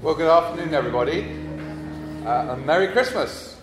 Well, 0.00 0.14
good 0.14 0.30
afternoon, 0.30 0.74
everybody, 0.74 1.22
uh, 2.24 2.54
and 2.54 2.64
Merry 2.64 2.86
Christmas. 2.86 3.60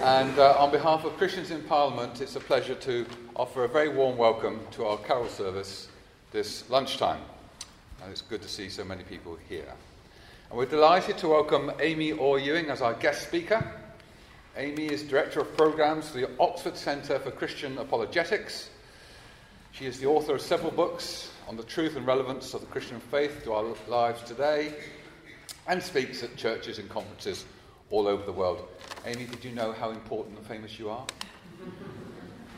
And 0.00 0.38
uh, 0.38 0.54
on 0.56 0.70
behalf 0.70 1.04
of 1.04 1.16
Christians 1.18 1.50
in 1.50 1.64
Parliament, 1.64 2.20
it's 2.20 2.36
a 2.36 2.40
pleasure 2.40 2.76
to 2.76 3.04
offer 3.34 3.64
a 3.64 3.68
very 3.68 3.88
warm 3.88 4.16
welcome 4.16 4.60
to 4.70 4.84
our 4.84 4.96
carol 4.98 5.26
service 5.26 5.88
this 6.30 6.70
lunchtime. 6.70 7.20
And 8.00 8.12
it's 8.12 8.20
good 8.20 8.40
to 8.40 8.48
see 8.48 8.68
so 8.68 8.84
many 8.84 9.02
people 9.02 9.36
here. 9.48 9.66
And 10.48 10.56
we're 10.56 10.66
delighted 10.66 11.18
to 11.18 11.28
welcome 11.28 11.72
Amy 11.80 12.12
Orr 12.12 12.38
Ewing 12.38 12.70
as 12.70 12.80
our 12.80 12.94
guest 12.94 13.26
speaker. 13.26 13.68
Amy 14.56 14.86
is 14.86 15.02
Director 15.02 15.40
of 15.40 15.56
Programs 15.56 16.08
for 16.08 16.18
the 16.18 16.30
Oxford 16.38 16.76
Centre 16.76 17.18
for 17.18 17.32
Christian 17.32 17.78
Apologetics. 17.78 18.70
She 19.72 19.86
is 19.86 19.98
the 19.98 20.06
author 20.06 20.36
of 20.36 20.40
several 20.40 20.70
books 20.70 21.32
on 21.48 21.56
the 21.56 21.64
truth 21.64 21.96
and 21.96 22.06
relevance 22.06 22.54
of 22.54 22.60
the 22.60 22.68
Christian 22.68 23.00
faith 23.00 23.42
to 23.42 23.54
our 23.54 23.74
lives 23.88 24.22
today 24.22 24.72
and 25.66 25.82
speaks 25.82 26.22
at 26.22 26.36
churches 26.36 26.78
and 26.78 26.88
conferences 26.88 27.44
all 27.90 28.06
over 28.06 28.24
the 28.24 28.32
world. 28.32 28.68
Amy, 29.04 29.26
did 29.26 29.44
you 29.44 29.52
know 29.52 29.72
how 29.72 29.90
important 29.90 30.36
and 30.36 30.46
famous 30.46 30.78
you 30.78 30.90
are? 30.90 31.06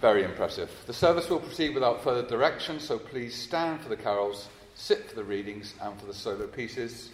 Very 0.00 0.24
impressive. 0.24 0.70
The 0.86 0.92
service 0.92 1.28
will 1.28 1.40
proceed 1.40 1.74
without 1.74 2.02
further 2.02 2.26
direction, 2.26 2.78
so 2.78 2.98
please 2.98 3.34
stand 3.34 3.80
for 3.80 3.88
the 3.88 3.96
carols, 3.96 4.48
sit 4.74 5.08
for 5.08 5.16
the 5.16 5.24
readings, 5.24 5.74
and 5.82 5.98
for 5.98 6.06
the 6.06 6.14
solo 6.14 6.46
pieces. 6.46 7.10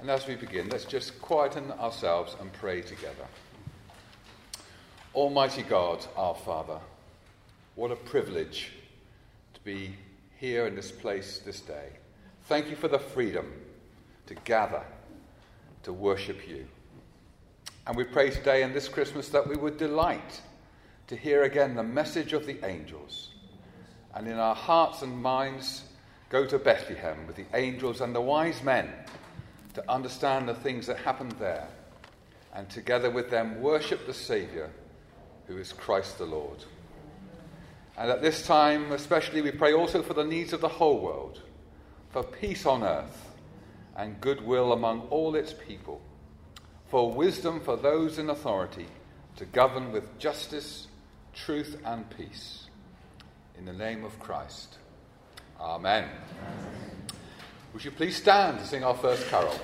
And 0.00 0.10
as 0.10 0.26
we 0.26 0.34
begin, 0.34 0.68
let's 0.70 0.84
just 0.84 1.20
quieten 1.20 1.70
ourselves 1.72 2.34
and 2.40 2.52
pray 2.54 2.80
together. 2.80 3.26
Almighty 5.14 5.62
God, 5.62 6.04
our 6.16 6.34
Father, 6.34 6.78
what 7.74 7.90
a 7.90 7.96
privilege 7.96 8.72
to 9.54 9.60
be 9.60 9.94
here 10.38 10.66
in 10.66 10.74
this 10.74 10.90
place 10.90 11.40
this 11.44 11.60
day. 11.60 11.90
Thank 12.44 12.70
you 12.70 12.76
for 12.76 12.88
the 12.88 12.98
freedom 12.98 13.52
to 14.26 14.34
gather 14.44 14.82
to 15.82 15.92
worship 15.92 16.48
you. 16.48 16.66
And 17.86 17.96
we 17.96 18.04
pray 18.04 18.30
today 18.30 18.62
and 18.62 18.74
this 18.74 18.88
Christmas 18.88 19.28
that 19.30 19.46
we 19.48 19.56
would 19.56 19.76
delight 19.76 20.40
to 21.06 21.16
hear 21.16 21.42
again 21.42 21.74
the 21.74 21.82
message 21.82 22.32
of 22.32 22.46
the 22.46 22.64
angels. 22.64 23.30
And 24.14 24.28
in 24.28 24.38
our 24.38 24.54
hearts 24.54 25.02
and 25.02 25.20
minds, 25.20 25.84
go 26.28 26.46
to 26.46 26.58
Bethlehem 26.58 27.26
with 27.26 27.36
the 27.36 27.46
angels 27.54 28.00
and 28.00 28.14
the 28.14 28.20
wise 28.20 28.62
men 28.62 28.92
to 29.74 29.90
understand 29.90 30.48
the 30.48 30.54
things 30.54 30.86
that 30.86 30.98
happened 30.98 31.32
there. 31.32 31.68
And 32.54 32.68
together 32.68 33.10
with 33.10 33.30
them, 33.30 33.60
worship 33.60 34.06
the 34.06 34.14
Saviour, 34.14 34.70
who 35.46 35.56
is 35.56 35.72
Christ 35.72 36.18
the 36.18 36.26
Lord. 36.26 36.64
And 37.96 38.10
at 38.10 38.22
this 38.22 38.46
time, 38.46 38.92
especially, 38.92 39.42
we 39.42 39.50
pray 39.50 39.72
also 39.72 40.02
for 40.02 40.14
the 40.14 40.24
needs 40.24 40.52
of 40.52 40.60
the 40.60 40.68
whole 40.68 41.00
world, 41.00 41.42
for 42.10 42.22
peace 42.22 42.66
on 42.66 42.82
earth 42.82 43.29
and 44.00 44.18
goodwill 44.18 44.72
among 44.72 45.02
all 45.10 45.34
its 45.34 45.52
people, 45.52 46.00
for 46.88 47.12
wisdom 47.12 47.60
for 47.60 47.76
those 47.76 48.18
in 48.18 48.30
authority 48.30 48.86
to 49.36 49.44
govern 49.44 49.92
with 49.92 50.18
justice, 50.18 50.86
truth, 51.34 51.78
and 51.84 52.08
peace. 52.16 52.64
In 53.58 53.66
the 53.66 53.74
name 53.74 54.04
of 54.04 54.18
Christ. 54.18 54.78
Amen. 55.60 56.04
Amen. 56.04 57.02
Would 57.74 57.84
you 57.84 57.90
please 57.90 58.16
stand 58.16 58.58
to 58.60 58.66
sing 58.66 58.82
our 58.82 58.96
first 58.96 59.28
carol? 59.28 59.54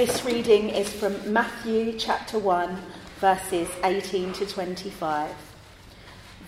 This, 0.00 0.24
reading 0.24 0.70
is 0.70 0.90
from 0.90 1.30
Matthew 1.30 1.92
chapter 1.98 2.38
1, 2.38 2.74
verses 3.18 3.68
18 3.84 4.32
to 4.32 4.46
25. 4.46 5.30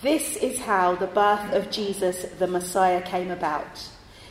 This 0.01 0.37
is 0.37 0.59
how 0.61 0.95
the 0.95 1.07
birth 1.07 1.53
of 1.53 1.71
Jesus 1.71 2.25
the 2.39 2.47
Messiah 2.47 3.03
came 3.03 3.31
about. 3.31 3.87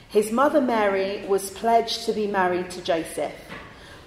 His 0.10 0.32
mother 0.32 0.60
Mary 0.60 1.24
was 1.28 1.52
pledged 1.52 2.08
to 2.08 2.14
be 2.14 2.26
married 2.26 2.72
to 2.72 2.82
Joseph, 2.82 3.36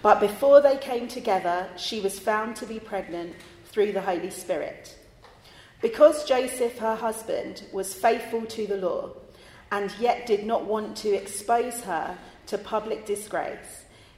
but 0.03 0.19
before 0.19 0.61
they 0.61 0.79
came 0.79 1.07
together, 1.07 1.69
she 1.77 2.01
was 2.01 2.19
found 2.19 2.57
to 2.57 2.67
be 2.67 2.81
pregnant 2.81 3.37
through 3.67 3.93
the 3.93 4.03
Holy 4.03 4.31
Spirit. 4.31 4.99
Because 5.81 6.25
Joseph, 6.25 6.79
her 6.79 6.97
husband, 6.97 7.63
was 7.73 7.95
faithful 7.95 8.47
to 8.47 8.67
the 8.67 8.79
law 8.79 9.11
and 9.71 9.95
yet 10.01 10.27
did 10.27 10.45
not 10.45 10.65
want 10.65 10.97
to 10.97 11.15
expose 11.15 11.83
her 11.83 12.19
to 12.47 12.59
public 12.59 13.07
disgrace, 13.07 13.84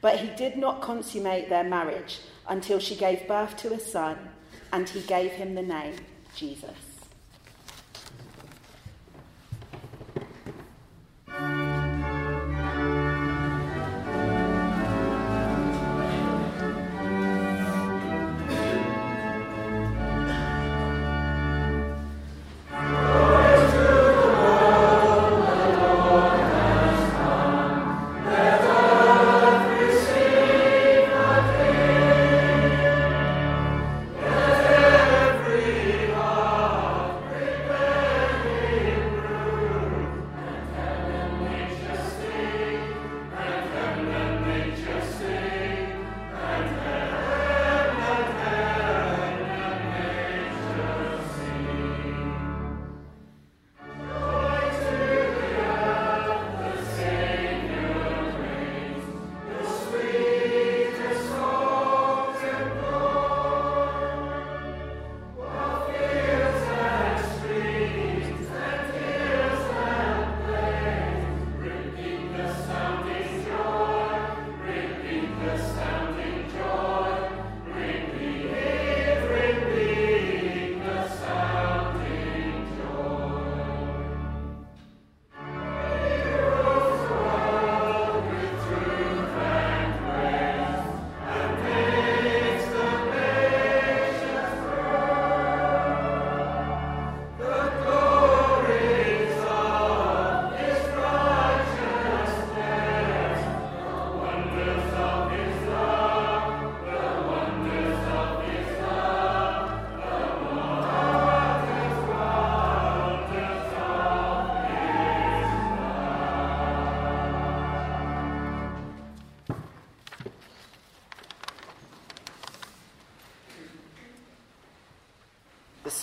But 0.00 0.20
he 0.20 0.28
did 0.36 0.56
not 0.56 0.80
consummate 0.80 1.48
their 1.48 1.64
marriage 1.64 2.20
until 2.48 2.78
she 2.78 2.96
gave 2.96 3.28
birth 3.28 3.56
to 3.58 3.72
a 3.72 3.80
son, 3.80 4.16
and 4.72 4.88
he 4.88 5.00
gave 5.02 5.32
him 5.32 5.54
the 5.54 5.62
name 5.62 5.96
Jesus. 6.34 6.87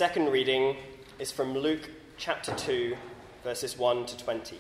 Second 0.05 0.29
reading 0.29 0.77
is 1.17 1.31
from 1.31 1.55
Luke 1.55 1.89
chapter 2.15 2.53
2, 2.53 2.95
verses 3.43 3.75
1 3.75 4.05
to 4.05 4.15
20. 4.15 4.59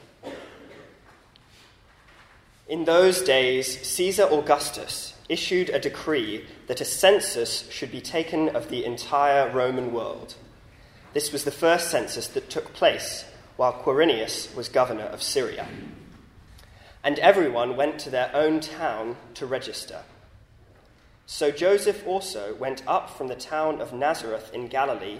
In 2.67 2.85
those 2.85 3.21
days, 3.21 3.79
Caesar 3.87 4.23
Augustus 4.23 5.13
issued 5.29 5.69
a 5.69 5.77
decree 5.77 6.45
that 6.65 6.81
a 6.81 6.83
census 6.83 7.69
should 7.69 7.91
be 7.91 8.01
taken 8.01 8.55
of 8.55 8.69
the 8.69 8.83
entire 8.83 9.47
Roman 9.51 9.93
world. 9.93 10.33
This 11.13 11.31
was 11.31 11.43
the 11.43 11.51
first 11.51 11.91
census 11.91 12.25
that 12.29 12.49
took 12.49 12.73
place 12.73 13.23
while 13.55 13.71
Quirinius 13.71 14.55
was 14.55 14.67
governor 14.67 15.05
of 15.05 15.21
Syria. 15.21 15.67
And 17.03 17.19
everyone 17.19 17.77
went 17.77 17.99
to 17.99 18.09
their 18.09 18.31
own 18.35 18.61
town 18.61 19.15
to 19.35 19.45
register. 19.45 20.01
So 21.27 21.51
Joseph 21.51 22.05
also 22.07 22.55
went 22.55 22.81
up 22.87 23.11
from 23.11 23.27
the 23.27 23.35
town 23.35 23.79
of 23.79 23.93
Nazareth 23.93 24.49
in 24.51 24.69
Galilee 24.69 25.19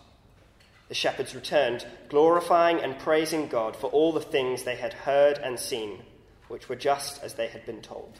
The 0.91 0.95
shepherds 0.95 1.33
returned, 1.33 1.85
glorifying 2.09 2.81
and 2.81 2.99
praising 2.99 3.47
God 3.47 3.77
for 3.77 3.89
all 3.91 4.11
the 4.11 4.19
things 4.19 4.63
they 4.63 4.75
had 4.75 4.91
heard 4.91 5.37
and 5.37 5.57
seen, 5.57 6.01
which 6.49 6.67
were 6.67 6.75
just 6.75 7.23
as 7.23 7.35
they 7.35 7.47
had 7.47 7.65
been 7.65 7.81
told. 7.81 8.19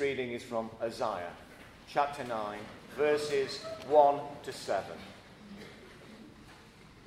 Reading 0.00 0.32
is 0.32 0.42
from 0.42 0.70
Isaiah 0.80 1.32
chapter 1.86 2.24
9, 2.24 2.58
verses 2.96 3.58
1 3.86 4.20
to 4.44 4.50
7. 4.50 4.84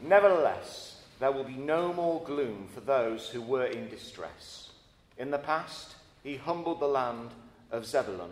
Nevertheless, 0.03 1.01
there 1.19 1.31
will 1.31 1.43
be 1.43 1.55
no 1.55 1.91
more 1.91 2.21
gloom 2.23 2.67
for 2.71 2.81
those 2.81 3.29
who 3.29 3.41
were 3.41 3.65
in 3.65 3.89
distress. 3.89 4.73
In 5.17 5.31
the 5.31 5.39
past, 5.39 5.95
he 6.21 6.35
humbled 6.35 6.79
the 6.79 6.87
land 6.87 7.31
of 7.71 7.87
Zebulun 7.87 8.29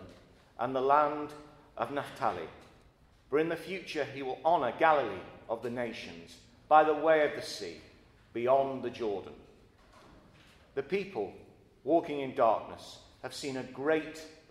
and 0.60 0.76
the 0.76 0.80
land 0.80 1.30
of 1.76 1.90
Naphtali. 1.90 2.48
But 3.32 3.38
in 3.38 3.48
the 3.48 3.56
future, 3.56 4.06
he 4.14 4.22
will 4.22 4.38
honour 4.44 4.74
Galilee 4.78 5.26
of 5.48 5.64
the 5.64 5.70
nations 5.70 6.36
by 6.68 6.84
the 6.84 6.94
way 6.94 7.24
of 7.24 7.34
the 7.34 7.42
sea, 7.42 7.80
beyond 8.32 8.84
the 8.84 8.90
Jordan. 8.90 9.34
The 10.76 10.84
people 10.84 11.32
walking 11.82 12.20
in 12.20 12.36
darkness 12.36 12.98
have 13.22 13.34
seen 13.34 13.56
a 13.56 13.62
great 13.62 14.22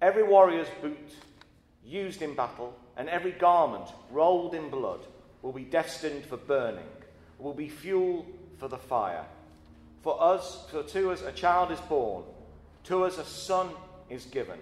Every 0.00 0.22
warrior's 0.22 0.68
boot 0.80 1.14
used 1.84 2.22
in 2.22 2.34
battle 2.34 2.74
and 2.96 3.08
every 3.08 3.32
garment 3.32 3.88
rolled 4.10 4.54
in 4.54 4.70
blood 4.70 5.00
will 5.42 5.52
be 5.52 5.64
destined 5.64 6.24
for 6.24 6.36
burning, 6.36 6.86
will 7.38 7.54
be 7.54 7.68
fuel 7.68 8.26
for 8.58 8.68
the 8.68 8.78
fire. 8.78 9.24
For 10.02 10.20
us, 10.22 10.66
for 10.70 10.82
to 10.82 11.10
us 11.10 11.22
a 11.22 11.32
child 11.32 11.72
is 11.72 11.80
born, 11.80 12.24
to 12.84 13.04
us 13.04 13.18
a 13.18 13.24
son 13.24 13.70
is 14.08 14.24
given, 14.24 14.58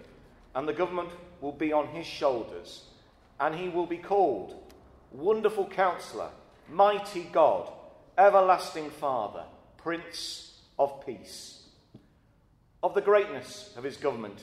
and 0.55 0.67
the 0.67 0.73
government 0.73 1.11
will 1.41 1.53
be 1.53 1.73
on 1.73 1.89
his 1.89 2.07
shoulders, 2.07 2.85
and 3.39 3.55
he 3.55 3.69
will 3.69 3.87
be 3.87 3.99
called 3.99 4.55
Wonderful 5.13 5.67
Counselor, 5.69 6.31
Mighty 6.71 7.25
God, 7.25 7.71
Everlasting 8.17 8.91
Father, 8.91 9.45
Prince 9.77 10.61
of 10.79 11.05
Peace. 11.05 11.63
Of 12.83 12.95
the 12.95 13.03
greatness 13.03 13.75
of 13.77 13.85
his 13.85 13.97
government 13.97 14.43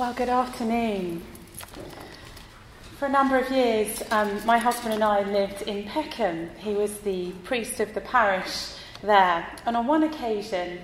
Well, 0.00 0.14
good 0.14 0.30
afternoon. 0.30 1.22
For 2.98 3.04
a 3.04 3.10
number 3.10 3.36
of 3.36 3.50
years, 3.50 4.02
um, 4.10 4.40
my 4.46 4.56
husband 4.56 4.94
and 4.94 5.04
I 5.04 5.30
lived 5.30 5.60
in 5.60 5.84
Peckham. 5.84 6.48
He 6.56 6.72
was 6.72 7.00
the 7.00 7.32
priest 7.44 7.80
of 7.80 7.92
the 7.92 8.00
parish 8.00 8.72
there. 9.02 9.46
And 9.66 9.76
on 9.76 9.86
one 9.86 10.04
occasion, 10.04 10.80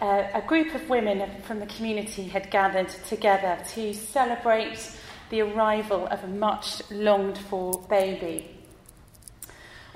uh, 0.00 0.22
a 0.34 0.42
group 0.42 0.72
of 0.76 0.88
women 0.88 1.42
from 1.42 1.58
the 1.58 1.66
community 1.66 2.28
had 2.28 2.48
gathered 2.52 2.90
together 3.08 3.58
to 3.70 3.92
celebrate 3.92 4.96
the 5.30 5.40
arrival 5.40 6.06
of 6.06 6.22
a 6.22 6.28
much 6.28 6.80
longed 6.92 7.38
for 7.38 7.72
baby. 7.90 8.56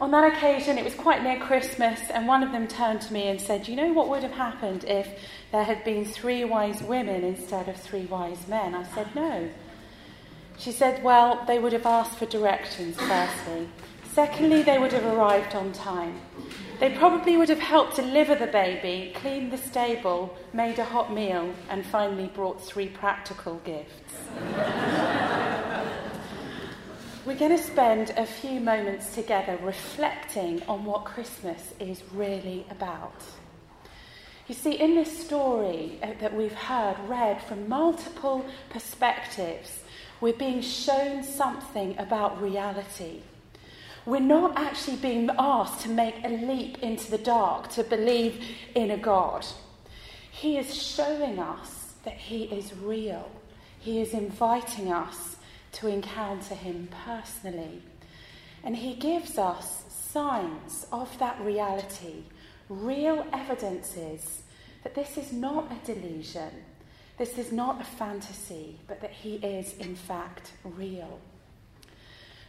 On 0.01 0.11
that 0.11 0.37
occasion, 0.37 0.77
it 0.77 0.85
was 0.85 0.95
quite 0.97 1.23
near 1.23 1.39
Christmas, 1.39 2.01
and 2.11 2.27
one 2.27 2.43
of 2.43 2.51
them 2.51 2.67
turned 2.67 3.01
to 3.03 3.13
me 3.13 3.29
and 3.29 3.41
said, 3.41 3.69
You 3.69 3.77
know 3.77 3.93
what 3.93 4.09
would 4.09 4.25
have 4.25 4.33
happened 4.33 4.85
if 4.85 5.09
there 5.55 5.63
had 5.63 5.85
been 5.85 6.05
three 6.05 6.43
wise 6.45 6.83
women 6.83 7.23
instead 7.23 7.69
of 7.69 7.77
three 7.77 8.07
wise 8.07 8.49
men? 8.49 8.75
I 8.75 8.83
said, 8.93 9.15
No. 9.15 9.49
She 10.59 10.73
said, 10.73 11.05
Well, 11.05 11.45
they 11.47 11.61
would 11.61 11.73
have 11.73 11.87
asked 11.87 12.19
for 12.19 12.27
directions, 12.27 12.97
firstly. 12.97 13.69
Secondly, 14.13 14.63
they 14.63 14.81
would 14.81 14.93
have 14.93 15.05
arrived 15.05 15.55
on 15.55 15.73
time. 15.73 16.21
They 16.81 16.91
probably 16.97 17.37
would 17.37 17.49
have 17.51 17.61
helped 17.61 17.95
deliver 17.95 18.35
the 18.35 18.49
baby, 18.49 19.13
cleaned 19.15 19.53
the 19.53 19.59
stable, 19.59 20.37
made 20.53 20.81
a 20.81 20.85
hot 20.85 21.13
meal, 21.13 21.55
and 21.71 21.87
finally 21.87 22.27
brought 22.35 22.61
three 22.61 22.89
practical 22.89 23.61
gifts. 23.65 24.13
We're 27.25 27.39
going 27.39 27.57
to 27.57 27.63
spend 27.63 28.11
a 28.17 28.27
few 28.27 28.59
moments 28.59 29.15
together 29.15 29.57
reflecting 29.63 30.65
on 30.65 30.85
what 30.85 31.05
Christmas 31.05 31.75
is 31.79 32.03
really 32.13 32.67
about. 32.73 33.23
You 34.47 34.55
see, 34.55 34.73
in 34.73 34.95
this 34.95 35.25
story 35.25 35.99
uh, 36.03 36.13
that 36.21 36.35
we've 36.35 36.53
heard 36.53 36.97
read 37.09 37.43
from 37.43 37.67
multiple 37.67 38.45
perspectives, 38.69 39.81
we're 40.21 40.35
being 40.35 40.61
shown 40.61 41.23
something 41.23 41.99
about 41.99 42.43
reality. 42.43 43.23
We're 44.05 44.21
not 44.21 44.59
actually 44.59 44.99
being 44.99 45.31
asked 45.39 45.81
to 45.83 45.89
make 45.89 46.17
a 46.23 46.29
leap 46.29 46.79
into 46.83 47.11
the 47.11 47.19
dark 47.19 47.71
to 47.71 47.85
believe 47.85 48.45
in 48.75 48.91
a 48.91 48.99
God. 48.99 49.47
He 50.31 50.59
is 50.59 50.75
showing 50.75 51.39
us 51.39 51.95
that 52.05 52.19
He 52.19 52.45
is 52.45 52.77
real. 52.77 53.31
He 53.79 54.03
is 54.03 54.13
inviting 54.13 54.93
us 54.93 55.37
to 55.73 55.87
encounter 55.87 56.55
Him 56.55 56.91
personally. 57.07 57.83
And 58.63 58.77
He 58.77 58.95
gives 58.95 59.39
us 59.39 59.85
signs 59.89 60.87
of 60.93 61.19
that 61.19 61.41
reality, 61.41 62.25
real 62.69 63.27
evidences 63.33 64.43
that 64.83 64.95
this 64.95 65.17
is 65.17 65.33
not 65.33 65.73
a 65.73 65.87
delusion, 65.87 66.51
this 67.19 67.39
is 67.39 67.53
not 67.53 67.81
a 67.81 67.85
fantasy, 67.85 68.79
but 68.87 69.01
that 69.01 69.13
he 69.13 69.37
is, 69.37 69.75
in 69.79 69.95
fact, 69.95 70.53
real. 70.65 71.21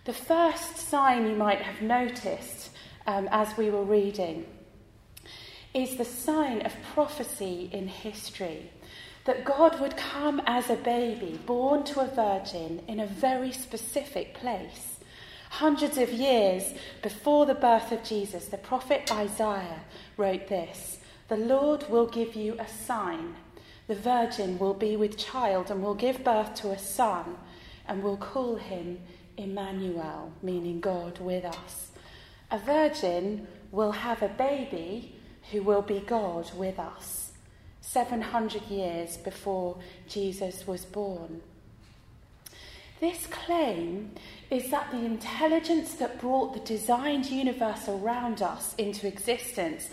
The 0.05 0.13
first 0.13 0.77
sign 0.77 1.27
you 1.27 1.35
might 1.35 1.61
have 1.61 1.81
noticed 1.81 2.71
um, 3.07 3.27
as 3.31 3.55
we 3.57 3.69
were 3.69 3.83
reading 3.83 4.45
is 5.73 5.97
the 5.97 6.05
sign 6.05 6.61
of 6.61 6.73
prophecy 6.93 7.69
in 7.71 7.87
history 7.87 8.71
that 9.25 9.43
God 9.43 9.79
would 9.81 9.97
come 9.97 10.41
as 10.45 10.69
a 10.69 10.75
baby, 10.75 11.39
born 11.45 11.83
to 11.85 12.01
a 12.01 12.07
virgin 12.07 12.81
in 12.87 12.99
a 12.99 13.07
very 13.07 13.51
specific 13.51 14.35
place. 14.35 14.94
Hundreds 15.59 15.97
of 15.97 16.11
years 16.11 16.73
before 17.01 17.45
the 17.45 17.55
birth 17.55 17.93
of 17.93 18.03
Jesus, 18.03 18.47
the 18.47 18.57
prophet 18.57 19.09
Isaiah 19.09 19.85
wrote 20.17 20.49
this 20.49 20.97
The 21.29 21.37
Lord 21.37 21.89
will 21.89 22.07
give 22.07 22.35
you 22.35 22.57
a 22.59 22.67
sign. 22.67 23.35
The 23.87 23.95
virgin 23.95 24.59
will 24.59 24.73
be 24.73 24.97
with 24.97 25.17
child 25.17 25.71
and 25.71 25.81
will 25.81 25.95
give 25.95 26.25
birth 26.25 26.55
to 26.55 26.71
a 26.71 26.77
son 26.77 27.37
and 27.87 28.03
will 28.03 28.17
call 28.17 28.57
him 28.57 28.99
Emmanuel, 29.37 30.33
meaning 30.43 30.81
God 30.81 31.19
with 31.19 31.45
us. 31.45 31.91
A 32.51 32.57
virgin 32.57 33.47
will 33.71 33.93
have 33.93 34.21
a 34.21 34.27
baby 34.27 35.15
who 35.53 35.63
will 35.63 35.81
be 35.81 36.01
God 36.01 36.51
with 36.57 36.77
us, 36.77 37.31
700 37.79 38.63
years 38.63 39.15
before 39.15 39.77
Jesus 40.09 40.67
was 40.67 40.83
born. 40.83 41.41
This 42.99 43.27
claim 43.27 44.11
is 44.49 44.69
that 44.71 44.91
the 44.91 45.05
intelligence 45.05 45.95
that 45.95 46.19
brought 46.19 46.53
the 46.53 46.59
designed 46.61 47.25
universe 47.25 47.87
around 47.87 48.41
us 48.41 48.75
into 48.75 49.07
existence 49.07 49.89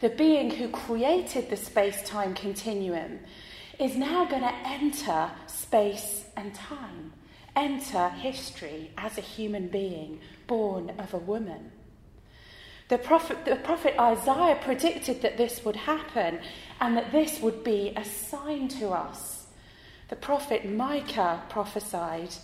the 0.00 0.10
being 0.10 0.50
who 0.50 0.68
created 0.68 1.48
the 1.48 1.56
space 1.56 2.02
time 2.02 2.34
continuum, 2.34 3.18
is 3.78 3.96
now 3.96 4.24
going 4.24 4.42
to 4.42 4.54
enter 4.64 5.30
space 5.46 6.24
and 6.36 6.54
time, 6.54 7.12
enter 7.54 8.10
history 8.10 8.90
as 8.96 9.16
a 9.16 9.22
human 9.22 9.68
being 9.68 10.20
born 10.46 10.90
of 10.98 11.14
a 11.14 11.18
woman. 11.18 11.72
The 12.88 12.98
prophet, 12.98 13.44
the 13.44 13.56
prophet 13.56 13.98
Isaiah 13.98 14.58
predicted 14.62 15.22
that 15.22 15.36
this 15.36 15.64
would 15.64 15.76
happen 15.76 16.40
and 16.80 16.96
that 16.96 17.10
this 17.10 17.40
would 17.40 17.64
be 17.64 17.92
a 17.96 18.04
sign 18.04 18.68
to 18.68 18.90
us. 18.90 19.46
The 20.08 20.16
prophet 20.16 20.70
Micah 20.70 21.42
prophesied, 21.48 22.34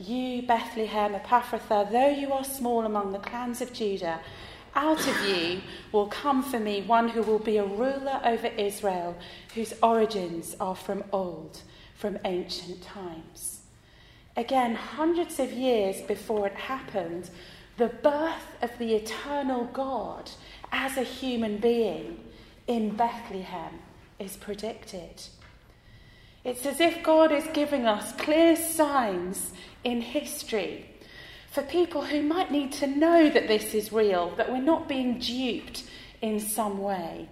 You, 0.00 0.42
Bethlehem 0.42 1.12
Ephrathah, 1.12 1.92
though 1.92 2.08
you 2.08 2.32
are 2.32 2.42
small 2.42 2.86
among 2.86 3.12
the 3.12 3.18
clans 3.18 3.60
of 3.60 3.74
Judah, 3.74 4.20
out 4.74 5.06
of 5.06 5.28
you 5.28 5.60
will 5.92 6.06
come 6.06 6.42
for 6.42 6.58
me 6.58 6.80
one 6.80 7.08
who 7.10 7.22
will 7.22 7.38
be 7.38 7.58
a 7.58 7.64
ruler 7.64 8.18
over 8.24 8.46
Israel, 8.46 9.14
whose 9.54 9.74
origins 9.82 10.56
are 10.58 10.74
from 10.74 11.04
old. 11.12 11.60
from 12.00 12.18
ancient 12.24 12.82
times. 12.82 13.60
Again, 14.34 14.74
hundreds 14.74 15.38
of 15.38 15.52
years 15.52 16.00
before 16.00 16.46
it 16.46 16.54
happened, 16.54 17.28
the 17.76 17.88
birth 17.88 18.46
of 18.62 18.70
the 18.78 18.94
eternal 18.94 19.64
God 19.66 20.30
as 20.72 20.96
a 20.96 21.02
human 21.02 21.58
being 21.58 22.18
in 22.66 22.96
Bethlehem 22.96 23.80
is 24.18 24.38
predicted. 24.38 25.22
It's 26.44 26.64
as 26.64 26.80
if 26.80 27.02
God 27.02 27.32
is 27.32 27.46
giving 27.52 27.86
us 27.86 28.12
clear 28.12 28.56
signs 28.56 29.52
in 29.84 30.00
history 30.00 30.86
for 31.50 31.62
people 31.62 32.02
who 32.02 32.22
might 32.22 32.50
need 32.50 32.72
to 32.72 32.86
know 32.86 33.28
that 33.28 33.48
this 33.48 33.74
is 33.74 33.92
real, 33.92 34.30
that 34.36 34.50
we're 34.50 34.62
not 34.62 34.88
being 34.88 35.18
duped 35.18 35.84
in 36.22 36.40
some 36.40 36.78
way. 36.78 37.28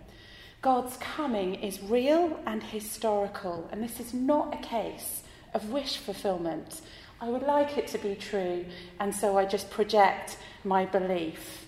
God's 0.60 0.96
coming 0.96 1.54
is 1.54 1.80
real 1.82 2.38
and 2.44 2.62
historical, 2.62 3.68
and 3.70 3.82
this 3.82 4.00
is 4.00 4.12
not 4.12 4.54
a 4.54 4.58
case 4.58 5.22
of 5.54 5.70
wish 5.70 5.98
fulfillment. 5.98 6.80
I 7.20 7.28
would 7.28 7.42
like 7.42 7.78
it 7.78 7.86
to 7.88 7.98
be 7.98 8.16
true, 8.16 8.64
and 8.98 9.14
so 9.14 9.38
I 9.38 9.44
just 9.44 9.70
project 9.70 10.36
my 10.64 10.84
belief. 10.84 11.66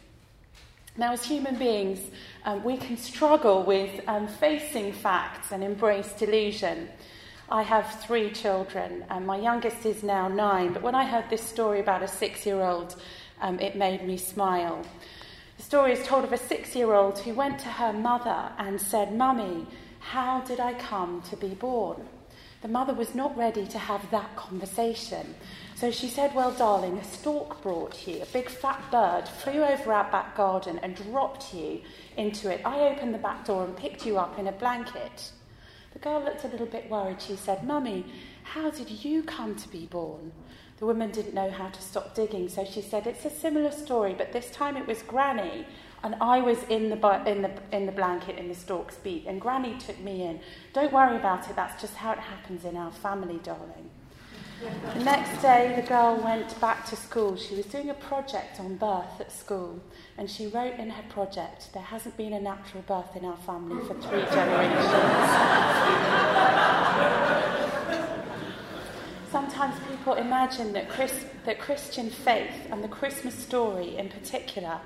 Now, 0.96 1.12
as 1.12 1.24
human 1.24 1.56
beings, 1.56 2.00
um, 2.44 2.64
we 2.64 2.76
can 2.76 2.96
struggle 2.96 3.62
with 3.62 4.00
um, 4.08 4.26
facing 4.26 4.92
facts 4.92 5.52
and 5.52 5.62
embrace 5.62 6.12
delusion. 6.12 6.88
I 7.52 7.62
have 7.62 8.00
three 8.02 8.30
children, 8.30 9.04
and 9.10 9.26
my 9.26 9.36
youngest 9.36 9.84
is 9.84 10.04
now 10.04 10.28
nine. 10.28 10.72
But 10.72 10.82
when 10.82 10.94
I 10.94 11.04
heard 11.04 11.28
this 11.28 11.42
story 11.42 11.80
about 11.80 12.00
a 12.00 12.06
six 12.06 12.46
year 12.46 12.60
old, 12.60 12.94
um, 13.40 13.58
it 13.58 13.74
made 13.74 14.06
me 14.06 14.18
smile. 14.18 14.86
The 15.56 15.62
story 15.64 15.92
is 15.92 16.06
told 16.06 16.22
of 16.22 16.32
a 16.32 16.38
six 16.38 16.76
year 16.76 16.94
old 16.94 17.18
who 17.18 17.34
went 17.34 17.58
to 17.58 17.66
her 17.66 17.92
mother 17.92 18.52
and 18.56 18.80
said, 18.80 19.16
Mummy, 19.16 19.66
how 19.98 20.42
did 20.42 20.60
I 20.60 20.74
come 20.74 21.22
to 21.22 21.36
be 21.36 21.48
born? 21.48 22.06
The 22.62 22.68
mother 22.68 22.94
was 22.94 23.16
not 23.16 23.36
ready 23.36 23.66
to 23.66 23.78
have 23.78 24.08
that 24.12 24.36
conversation. 24.36 25.34
So 25.74 25.90
she 25.90 26.06
said, 26.06 26.32
Well, 26.36 26.52
darling, 26.52 26.98
a 26.98 27.04
stork 27.04 27.62
brought 27.62 28.06
you, 28.06 28.22
a 28.22 28.26
big 28.26 28.48
fat 28.48 28.80
bird 28.92 29.26
flew 29.26 29.64
over 29.64 29.92
our 29.92 30.08
back 30.12 30.36
garden 30.36 30.78
and 30.84 30.94
dropped 30.94 31.52
you 31.52 31.80
into 32.16 32.48
it. 32.48 32.60
I 32.64 32.90
opened 32.90 33.12
the 33.12 33.18
back 33.18 33.44
door 33.44 33.64
and 33.64 33.76
picked 33.76 34.06
you 34.06 34.18
up 34.18 34.38
in 34.38 34.46
a 34.46 34.52
blanket. 34.52 35.32
The 35.92 35.98
girl 35.98 36.22
looked 36.22 36.44
a 36.44 36.48
little 36.48 36.66
bit 36.66 36.88
worried. 36.88 37.20
She 37.20 37.36
said, 37.36 37.64
Mummy, 37.64 38.06
how 38.42 38.70
did 38.70 38.90
you 38.90 39.22
come 39.22 39.54
to 39.56 39.68
be 39.68 39.86
born? 39.86 40.32
The 40.78 40.86
woman 40.86 41.10
didn't 41.10 41.34
know 41.34 41.50
how 41.50 41.68
to 41.68 41.82
stop 41.82 42.14
digging, 42.14 42.48
so 42.48 42.64
she 42.64 42.80
said, 42.80 43.06
It's 43.06 43.24
a 43.26 43.30
similar 43.30 43.70
story, 43.70 44.14
but 44.16 44.32
this 44.32 44.50
time 44.50 44.76
it 44.76 44.86
was 44.86 45.02
Granny, 45.02 45.66
and 46.02 46.14
I 46.22 46.40
was 46.40 46.62
in 46.70 46.88
the, 46.88 47.22
in 47.26 47.42
the, 47.42 47.52
in 47.70 47.84
the 47.84 47.92
blanket 47.92 48.38
in 48.38 48.48
the 48.48 48.54
stork's 48.54 48.96
beak, 48.96 49.24
and 49.26 49.40
Granny 49.40 49.76
took 49.78 50.00
me 50.00 50.22
in. 50.22 50.40
Don't 50.72 50.92
worry 50.92 51.16
about 51.16 51.50
it, 51.50 51.56
that's 51.56 51.80
just 51.82 51.96
how 51.96 52.12
it 52.12 52.18
happens 52.18 52.64
in 52.64 52.76
our 52.76 52.92
family, 52.92 53.38
darling. 53.42 53.90
The 54.94 55.04
next 55.04 55.40
day, 55.40 55.72
the 55.74 55.86
girl 55.86 56.16
went 56.16 56.58
back 56.60 56.86
to 56.90 56.96
school. 56.96 57.34
She 57.36 57.54
was 57.54 57.64
doing 57.66 57.88
a 57.88 57.94
project 57.94 58.60
on 58.60 58.76
birth 58.76 59.18
at 59.18 59.32
school, 59.32 59.80
and 60.20 60.30
she 60.30 60.46
wrote 60.48 60.78
in 60.78 60.90
her 60.90 61.02
project, 61.08 61.72
There 61.72 61.82
hasn't 61.82 62.14
been 62.18 62.34
a 62.34 62.40
natural 62.40 62.82
birth 62.82 63.16
in 63.16 63.24
our 63.24 63.38
family 63.38 63.82
for 63.86 63.94
three 63.94 64.22
generations. 64.26 64.84
Sometimes 69.32 69.74
people 69.88 70.12
imagine 70.14 70.74
that, 70.74 70.90
Chris, 70.90 71.24
that 71.46 71.58
Christian 71.58 72.10
faith 72.10 72.52
and 72.70 72.84
the 72.84 72.88
Christmas 72.88 73.34
story 73.34 73.96
in 73.96 74.10
particular 74.10 74.82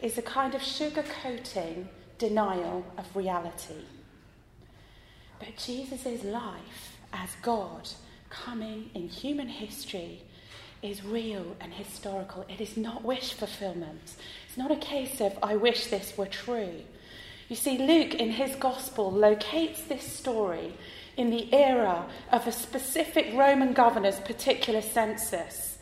is 0.00 0.16
a 0.16 0.22
kind 0.22 0.54
of 0.54 0.62
sugar 0.62 1.04
coating 1.22 1.90
denial 2.16 2.82
of 2.96 3.14
reality. 3.14 3.84
But 5.38 5.58
Jesus' 5.58 6.24
life 6.24 6.96
as 7.12 7.28
God 7.42 7.90
coming 8.30 8.88
in 8.94 9.08
human 9.08 9.48
history 9.48 10.22
is 10.82 11.04
real 11.04 11.56
and 11.60 11.72
historical. 11.74 12.46
It 12.48 12.60
is 12.60 12.76
not 12.76 13.02
wish 13.02 13.32
fulfillment. 13.32 14.14
Not 14.58 14.72
a 14.72 14.76
case 14.76 15.20
of, 15.20 15.38
I 15.40 15.54
wish 15.54 15.86
this 15.86 16.18
were 16.18 16.26
true. 16.26 16.82
You 17.48 17.54
see, 17.54 17.78
Luke 17.78 18.16
in 18.16 18.32
his 18.32 18.56
gospel 18.56 19.08
locates 19.08 19.84
this 19.84 20.02
story 20.02 20.74
in 21.16 21.30
the 21.30 21.54
era 21.54 22.06
of 22.32 22.44
a 22.44 22.50
specific 22.50 23.32
Roman 23.34 23.72
governor's 23.72 24.18
particular 24.18 24.82
census. 24.82 25.78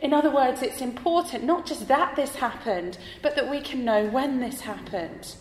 In 0.00 0.14
other 0.14 0.30
words, 0.30 0.62
it's 0.62 0.80
important 0.80 1.44
not 1.44 1.66
just 1.66 1.86
that 1.88 2.16
this 2.16 2.36
happened, 2.36 2.96
but 3.20 3.36
that 3.36 3.50
we 3.50 3.60
can 3.60 3.84
know 3.84 4.06
when 4.06 4.40
this 4.40 4.62
happened. 4.62 5.34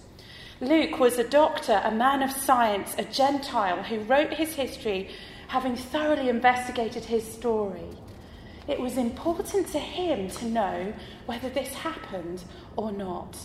Luke 0.60 1.00
was 1.00 1.18
a 1.18 1.24
doctor, 1.24 1.82
a 1.86 1.92
man 1.92 2.22
of 2.22 2.32
science, 2.32 2.96
a 2.98 3.06
Gentile 3.06 3.84
who 3.84 4.00
wrote 4.00 4.34
his 4.34 4.56
history 4.56 5.10
having 5.48 5.78
thoroughly 5.78 6.28
investigated 6.28 7.06
his 7.06 7.26
story. 7.26 7.96
It 8.68 8.80
was 8.80 8.98
important 8.98 9.68
to 9.74 9.80
him 9.80 10.30
to 10.30 10.46
know 10.46 10.94
whether 11.26 11.50
this 11.50 11.74
happened 11.74 12.44
or 12.76 12.92
not. 12.92 13.38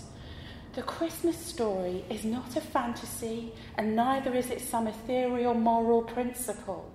The 0.74 0.82
Christmas 0.82 1.36
story 1.36 2.04
is 2.08 2.24
not 2.24 2.56
a 2.56 2.60
fantasy, 2.60 3.52
and 3.76 3.96
neither 3.96 4.34
is 4.34 4.50
it 4.50 4.60
some 4.60 4.86
ethereal 4.86 5.54
moral 5.54 6.02
principle. 6.02 6.90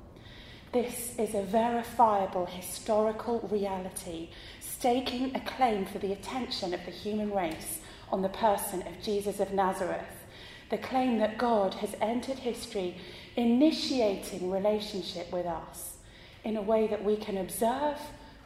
This 0.72 1.14
is 1.18 1.36
a 1.36 1.44
verifiable 1.44 2.46
historical 2.46 3.48
reality, 3.52 4.30
staking 4.60 5.36
a 5.36 5.40
claim 5.42 5.86
for 5.86 6.00
the 6.00 6.14
attention 6.14 6.74
of 6.74 6.84
the 6.86 6.92
human 6.92 7.32
race 7.32 7.80
on 8.12 8.22
the 8.22 8.30
person 8.30 8.82
of 8.84 9.02
Jesus 9.02 9.40
of 9.40 9.54
Nazareth. 9.54 10.24
The 10.70 10.78
claim 10.78 11.20
that 11.20 11.38
God 11.38 11.76
has 11.76 11.96
entered 12.02 12.40
history 12.40 12.98
initiating 13.36 14.50
relationship 14.50 15.32
with 15.32 15.46
us 15.46 15.98
in 16.44 16.58
a 16.58 16.62
way 16.62 16.88
that 16.88 17.04
we 17.04 17.18
can 17.18 17.38
observe, 17.38 17.98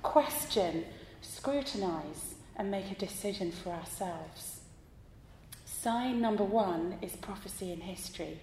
question, 0.04 0.86
scrutinize, 1.22 2.27
and 2.58 2.70
make 2.70 2.92
a 2.92 2.96
decision 2.96 3.52
for 3.52 3.70
ourselves. 3.70 4.62
Sign 5.66 6.20
number 6.20 6.44
one 6.44 6.98
is 7.02 7.16
prophecy 7.16 7.72
in 7.72 7.82
history. 7.82 8.40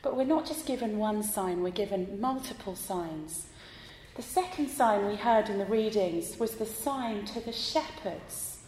But 0.00 0.16
we're 0.16 0.24
not 0.24 0.46
just 0.46 0.64
given 0.64 0.98
one 0.98 1.22
sign, 1.22 1.62
we're 1.62 1.70
given 1.70 2.20
multiple 2.20 2.74
signs. 2.74 3.46
The 4.14 4.22
second 4.22 4.68
sign 4.68 5.06
we 5.06 5.16
heard 5.16 5.48
in 5.48 5.58
the 5.58 5.64
readings 5.64 6.38
was 6.38 6.52
the 6.52 6.66
sign 6.66 7.24
to 7.26 7.40
the 7.40 7.52
shepherds. 7.52 8.58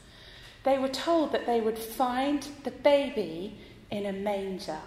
They 0.64 0.78
were 0.78 0.88
told 0.88 1.32
that 1.32 1.46
they 1.46 1.60
would 1.60 1.78
find 1.78 2.46
the 2.64 2.70
baby 2.70 3.58
in 3.90 4.06
a 4.06 4.12
manger. 4.12 4.80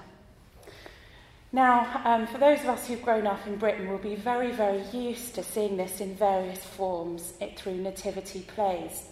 Now, 1.52 2.02
um, 2.04 2.28
for 2.28 2.40
those 2.40 2.60
of 2.60 2.68
us 2.68 2.88
who've 2.88 3.02
grown 3.02 3.26
up 3.26 3.46
in 3.48 3.58
Britain, 3.58 3.88
we'll 3.88 4.00
be 4.00 4.16
very, 4.16 4.52
very 4.52 4.84
used 4.92 5.36
to 5.36 5.44
seeing 5.44 5.78
this 5.78 6.02
in 6.02 6.16
various 6.16 6.64
forms 6.64 7.34
it, 7.40 7.58
through 7.58 7.76
nativity 7.78 8.42
plays. 8.42 9.04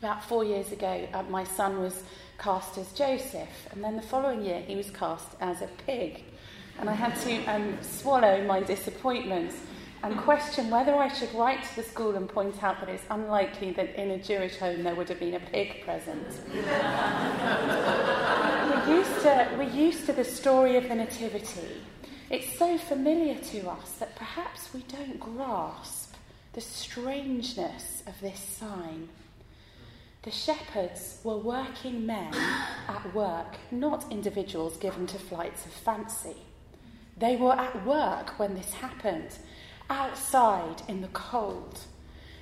About 0.00 0.24
four 0.24 0.44
years 0.44 0.72
ago, 0.72 1.06
uh, 1.12 1.22
my 1.24 1.44
son 1.44 1.82
was 1.82 2.02
cast 2.38 2.78
as 2.78 2.90
Joseph, 2.94 3.68
and 3.70 3.84
then 3.84 3.96
the 3.96 4.02
following 4.02 4.42
year, 4.42 4.62
he 4.62 4.74
was 4.74 4.88
cast 4.88 5.36
as 5.42 5.60
a 5.60 5.68
pig. 5.86 6.24
And 6.78 6.88
I 6.88 6.94
had 6.94 7.14
to 7.16 7.44
um, 7.44 7.76
swallow 7.82 8.42
my 8.46 8.60
disappointment 8.60 9.52
and 10.02 10.16
question 10.16 10.70
whether 10.70 10.94
I 10.94 11.08
should 11.08 11.34
write 11.34 11.62
to 11.64 11.76
the 11.76 11.82
school 11.82 12.16
and 12.16 12.26
point 12.26 12.64
out 12.64 12.80
that 12.80 12.88
it's 12.88 13.04
unlikely 13.10 13.72
that 13.72 13.94
in 13.94 14.12
a 14.12 14.18
Jewish 14.18 14.56
home 14.56 14.84
there 14.84 14.94
would 14.94 15.10
have 15.10 15.20
been 15.20 15.34
a 15.34 15.40
pig 15.40 15.84
present. 15.84 16.26
we're, 16.54 16.64
used 18.96 19.20
to, 19.20 19.50
we're 19.58 19.70
used 19.70 20.06
to 20.06 20.14
the 20.14 20.24
story 20.24 20.76
of 20.76 20.88
the 20.88 20.94
Nativity. 20.94 21.82
It's 22.30 22.56
so 22.58 22.78
familiar 22.78 23.34
to 23.34 23.68
us 23.68 23.96
that 23.98 24.16
perhaps 24.16 24.72
we 24.72 24.82
don't 24.88 25.20
grasp 25.20 26.14
the 26.54 26.62
strangeness 26.62 28.02
of 28.06 28.18
this 28.22 28.40
sign. 28.40 29.10
The 30.22 30.30
shepherds 30.30 31.18
were 31.24 31.38
working 31.38 32.04
men 32.04 32.34
at 32.34 33.14
work, 33.14 33.56
not 33.70 34.04
individuals 34.12 34.76
given 34.76 35.06
to 35.06 35.18
flights 35.18 35.64
of 35.64 35.72
fancy. 35.72 36.36
They 37.16 37.36
were 37.36 37.54
at 37.54 37.86
work 37.86 38.38
when 38.38 38.54
this 38.54 38.74
happened 38.74 39.38
outside 39.88 40.82
in 40.88 41.00
the 41.00 41.08
cold. 41.08 41.80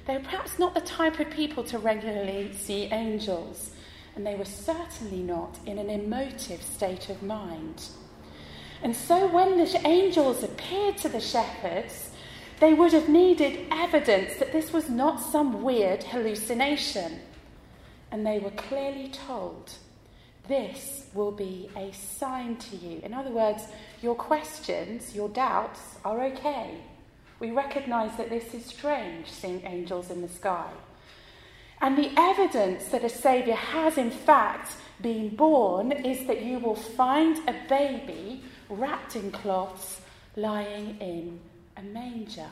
They 0.06 0.16
were 0.16 0.24
perhaps 0.24 0.58
not 0.58 0.74
the 0.74 0.80
type 0.80 1.20
of 1.20 1.30
people 1.30 1.62
to 1.64 1.78
regularly 1.78 2.52
see 2.52 2.86
angels, 2.86 3.70
and 4.16 4.26
they 4.26 4.34
were 4.34 4.44
certainly 4.44 5.22
not 5.22 5.60
in 5.64 5.78
an 5.78 5.88
emotive 5.88 6.62
state 6.62 7.08
of 7.08 7.22
mind. 7.22 7.84
And 8.82 8.96
so 8.96 9.28
when 9.28 9.56
the 9.56 9.80
angels 9.86 10.42
appeared 10.42 10.96
to 10.98 11.08
the 11.08 11.20
shepherds, 11.20 12.10
they 12.58 12.74
would 12.74 12.92
have 12.92 13.08
needed 13.08 13.66
evidence 13.70 14.34
that 14.40 14.50
this 14.50 14.72
was 14.72 14.90
not 14.90 15.20
some 15.20 15.62
weird 15.62 16.02
hallucination. 16.02 17.20
And 18.10 18.26
they 18.26 18.38
were 18.38 18.50
clearly 18.50 19.08
told, 19.08 19.72
This 20.46 21.06
will 21.14 21.32
be 21.32 21.68
a 21.76 21.92
sign 21.92 22.56
to 22.56 22.76
you. 22.76 23.00
In 23.02 23.12
other 23.12 23.30
words, 23.30 23.64
your 24.02 24.14
questions, 24.14 25.14
your 25.14 25.28
doubts 25.28 25.96
are 26.04 26.24
okay. 26.24 26.78
We 27.40 27.50
recognize 27.50 28.16
that 28.16 28.30
this 28.30 28.54
is 28.54 28.64
strange, 28.64 29.30
seeing 29.30 29.64
angels 29.64 30.10
in 30.10 30.22
the 30.22 30.28
sky. 30.28 30.70
And 31.80 31.96
the 31.96 32.10
evidence 32.16 32.86
that 32.86 33.04
a 33.04 33.08
Saviour 33.08 33.56
has, 33.56 33.98
in 33.98 34.10
fact, 34.10 34.72
been 35.00 35.36
born 35.36 35.92
is 35.92 36.26
that 36.26 36.42
you 36.42 36.58
will 36.58 36.74
find 36.74 37.38
a 37.48 37.54
baby 37.68 38.42
wrapped 38.68 39.14
in 39.14 39.30
cloths 39.30 40.00
lying 40.34 40.98
in 41.00 41.38
a 41.76 41.82
manger. 41.82 42.50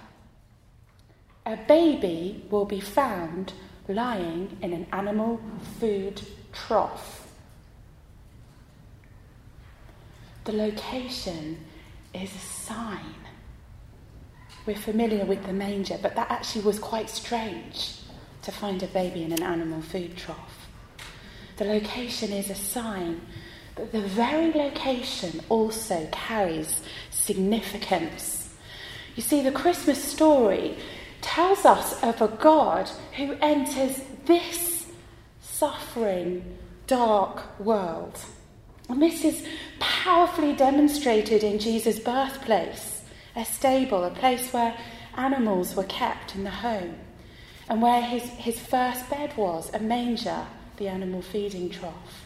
A 1.44 1.56
baby 1.56 2.44
will 2.50 2.64
be 2.64 2.80
found 2.80 3.52
lying 3.88 4.56
in 4.62 4.72
an 4.72 4.86
animal 4.92 5.40
food 5.78 6.20
trough. 6.52 7.26
The 10.44 10.52
location 10.52 11.58
is 12.14 12.34
a 12.34 12.38
sign. 12.38 13.14
We're 14.64 14.76
familiar 14.76 15.24
with 15.24 15.44
the 15.46 15.52
manger, 15.52 15.98
but 16.00 16.16
that 16.16 16.30
actually 16.30 16.62
was 16.62 16.78
quite 16.78 17.10
strange 17.10 18.00
to 18.42 18.52
find 18.52 18.82
a 18.82 18.86
baby 18.86 19.22
in 19.22 19.32
an 19.32 19.42
animal 19.42 19.82
food 19.82 20.16
trough. 20.16 20.68
The 21.56 21.64
location 21.64 22.32
is 22.32 22.50
a 22.50 22.54
sign, 22.54 23.20
but 23.74 23.92
the 23.92 24.00
very 24.00 24.52
location 24.52 25.40
also 25.48 26.08
carries 26.12 26.82
significance. 27.10 28.54
You 29.16 29.22
see, 29.22 29.42
the 29.42 29.52
Christmas 29.52 30.02
story 30.02 30.76
tells 31.26 31.64
us 31.66 32.02
of 32.04 32.22
a 32.22 32.28
God 32.28 32.88
who 33.16 33.36
enters 33.42 34.00
this 34.26 34.86
suffering, 35.42 36.56
dark 36.86 37.58
world. 37.58 38.18
And 38.88 39.02
this 39.02 39.24
is 39.24 39.44
powerfully 39.80 40.54
demonstrated 40.54 41.42
in 41.42 41.58
Jesus' 41.58 41.98
birthplace, 41.98 43.02
a 43.34 43.44
stable, 43.44 44.04
a 44.04 44.10
place 44.10 44.52
where 44.52 44.78
animals 45.16 45.74
were 45.74 45.84
kept 45.84 46.36
in 46.36 46.44
the 46.44 46.50
home, 46.50 46.94
and 47.68 47.82
where 47.82 48.02
his, 48.02 48.22
his 48.22 48.60
first 48.60 49.10
bed 49.10 49.36
was, 49.36 49.68
a 49.74 49.80
manger, 49.80 50.46
the 50.76 50.86
animal 50.86 51.22
feeding 51.22 51.68
trough. 51.68 52.25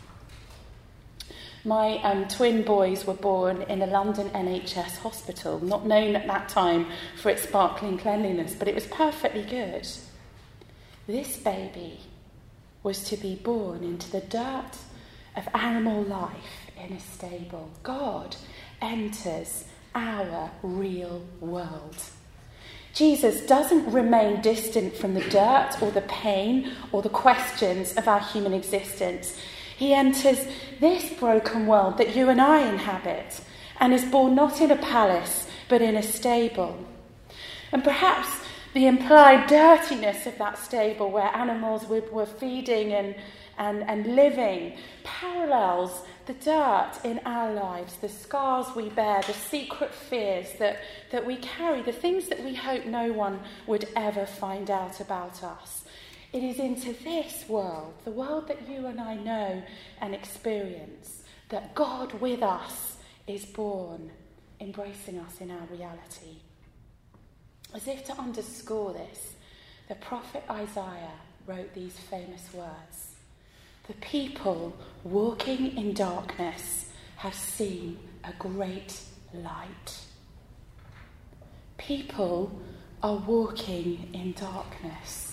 My 1.65 1.99
um, 2.03 2.27
twin 2.27 2.63
boys 2.63 3.07
were 3.07 3.15
born 3.15 3.63
in 3.63 3.83
a 3.83 3.87
London 3.87 4.31
NHS 4.31 4.97
hospital, 4.99 5.63
not 5.63 5.87
known 5.87 6.17
at 6.17 6.27
that 6.27 6.49
time 6.49 6.87
for 7.17 7.29
its 7.29 7.43
sparkling 7.43 7.99
cleanliness, 7.99 8.55
but 8.55 8.67
it 8.67 8.75
was 8.75 8.87
perfectly 8.87 9.43
good. 9.43 9.87
This 11.07 11.37
baby 11.37 12.01
was 12.83 13.05
to 13.05 13.17
be 13.19 13.35
born 13.35 13.85
into 13.85 14.11
the 14.11 14.23
dirt 14.23 14.71
of 15.37 15.49
animal 15.55 16.03
life 16.03 16.71
in 16.83 16.95
a 16.95 17.01
stable. 17.01 17.71
God 17.83 18.37
enters 18.81 19.67
our 19.95 20.51
real 20.63 21.23
world. 21.41 21.97
Jesus 22.95 23.47
doesn't 23.47 23.93
remain 23.93 24.41
distant 24.41 24.97
from 24.97 25.15
the 25.15 25.29
dirt 25.29 25.77
or 25.81 25.91
the 25.91 26.01
pain 26.03 26.73
or 26.91 27.03
the 27.03 27.09
questions 27.09 27.93
of 27.97 28.09
our 28.09 28.21
human 28.21 28.55
existence. 28.55 29.39
He 29.81 29.95
enters 29.95 30.47
this 30.79 31.11
broken 31.15 31.67
world 31.67 31.97
that 31.97 32.15
you 32.15 32.29
and 32.29 32.39
I 32.39 32.69
inhabit 32.69 33.41
and 33.81 33.95
is 33.95 34.05
born 34.05 34.35
not 34.35 34.61
in 34.61 34.71
a 34.71 34.77
palace 34.77 35.49
but 35.71 35.81
in 35.81 35.97
a 35.97 36.03
stable. 36.03 36.87
And 37.73 37.83
perhaps 37.83 38.29
the 38.75 38.87
implied 38.87 39.47
dirtiness 39.49 40.27
of 40.27 40.37
that 40.37 40.59
stable 40.59 41.11
where 41.11 41.35
animals 41.35 41.87
were 41.87 42.27
feeding 42.27 42.93
and, 42.93 43.15
and, 43.57 43.83
and 43.85 44.15
living 44.15 44.77
parallels 45.03 46.03
the 46.27 46.35
dirt 46.35 46.93
in 47.03 47.19
our 47.25 47.51
lives, 47.51 47.97
the 48.03 48.09
scars 48.11 48.67
we 48.77 48.91
bear, 48.91 49.23
the 49.23 49.33
secret 49.33 49.95
fears 49.95 50.49
that, 50.59 50.81
that 51.11 51.25
we 51.25 51.37
carry, 51.37 51.81
the 51.81 51.91
things 51.91 52.29
that 52.29 52.45
we 52.45 52.55
hope 52.55 52.85
no 52.85 53.15
one 53.15 53.41
would 53.67 53.89
ever 53.97 54.27
find 54.27 54.71
out 54.71 55.01
about 55.01 55.43
us. 55.43 55.80
It 56.33 56.45
is 56.45 56.61
into 56.61 56.93
this 57.03 57.45
world, 57.49 57.95
the 58.05 58.13
world 58.13 58.47
that 58.49 58.69
you 58.69 58.87
and 58.87 59.01
I 59.01 59.17
know 59.17 59.63
and 60.01 60.15
experience, 60.15 61.23
that 61.49 61.75
God 61.75 62.13
with 62.21 62.43
us 62.43 62.99
is 63.27 63.45
born, 63.45 64.13
embracing 64.61 65.19
us 65.19 65.41
in 65.41 65.51
our 65.51 65.67
reality. 65.73 66.39
As 67.75 67.89
if 67.89 68.05
to 68.05 68.13
underscore 68.13 68.93
this, 68.93 69.35
the 69.89 69.97
prophet 69.97 70.45
Isaiah 70.49 71.19
wrote 71.47 71.75
these 71.75 71.99
famous 71.99 72.53
words 72.55 73.17
The 73.89 73.95
people 73.95 74.77
walking 75.03 75.77
in 75.77 75.95
darkness 75.95 76.87
have 77.17 77.35
seen 77.35 77.99
a 78.23 78.33
great 78.39 79.01
light. 79.35 79.99
People 81.77 82.61
are 83.03 83.17
walking 83.17 84.11
in 84.13 84.33
darkness 84.33 85.30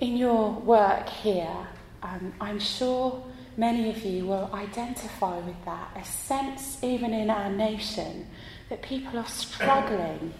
in 0.00 0.16
your 0.16 0.50
work 0.50 1.08
here, 1.08 1.68
um, 2.02 2.34
I'm 2.40 2.58
sure 2.58 3.24
many 3.56 3.88
of 3.90 4.04
you 4.04 4.26
will 4.26 4.50
identify 4.52 5.38
with 5.38 5.64
that, 5.64 5.90
a 5.96 6.04
sense, 6.04 6.82
even 6.82 7.12
in 7.14 7.30
our 7.30 7.50
nation, 7.50 8.26
that 8.68 8.82
people 8.82 9.18
are 9.18 9.26
struggling 9.26 10.34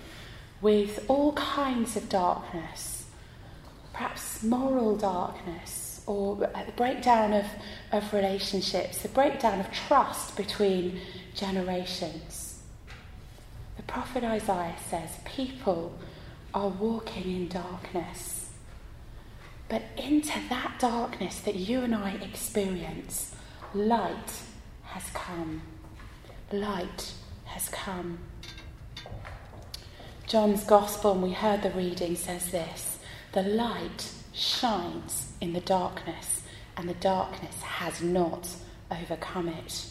with 0.60 1.04
all 1.08 1.32
kinds 1.32 1.96
of 1.96 2.08
darkness, 2.08 3.06
perhaps 3.92 4.42
moral 4.42 4.96
darkness, 4.96 6.02
or 6.06 6.36
the 6.36 6.50
breakdown 6.76 7.32
of, 7.32 7.46
of 7.92 8.12
relationships, 8.12 8.98
the 8.98 9.08
breakdown 9.08 9.58
of 9.58 9.70
trust 9.72 10.36
between 10.36 11.00
generations. 11.34 12.60
The 13.76 13.82
prophet 13.82 14.22
Isaiah 14.22 14.76
says 14.88 15.10
people 15.24 15.98
are 16.54 16.68
walking 16.68 17.24
in 17.24 17.48
darkness. 17.48 18.35
But 19.68 19.82
into 19.96 20.38
that 20.48 20.78
darkness 20.78 21.40
that 21.40 21.56
you 21.56 21.80
and 21.80 21.94
I 21.94 22.12
experience, 22.22 23.34
light 23.74 24.42
has 24.84 25.04
come. 25.12 25.62
Light 26.52 27.12
has 27.46 27.68
come. 27.68 28.18
John's 30.26 30.64
Gospel, 30.64 31.12
and 31.12 31.22
we 31.22 31.32
heard 31.32 31.62
the 31.62 31.70
reading, 31.70 32.16
says 32.16 32.50
this 32.50 32.98
The 33.32 33.42
light 33.42 34.10
shines 34.32 35.32
in 35.40 35.52
the 35.52 35.60
darkness, 35.60 36.42
and 36.76 36.88
the 36.88 36.94
darkness 36.94 37.60
has 37.62 38.02
not 38.02 38.48
overcome 38.90 39.48
it. 39.48 39.86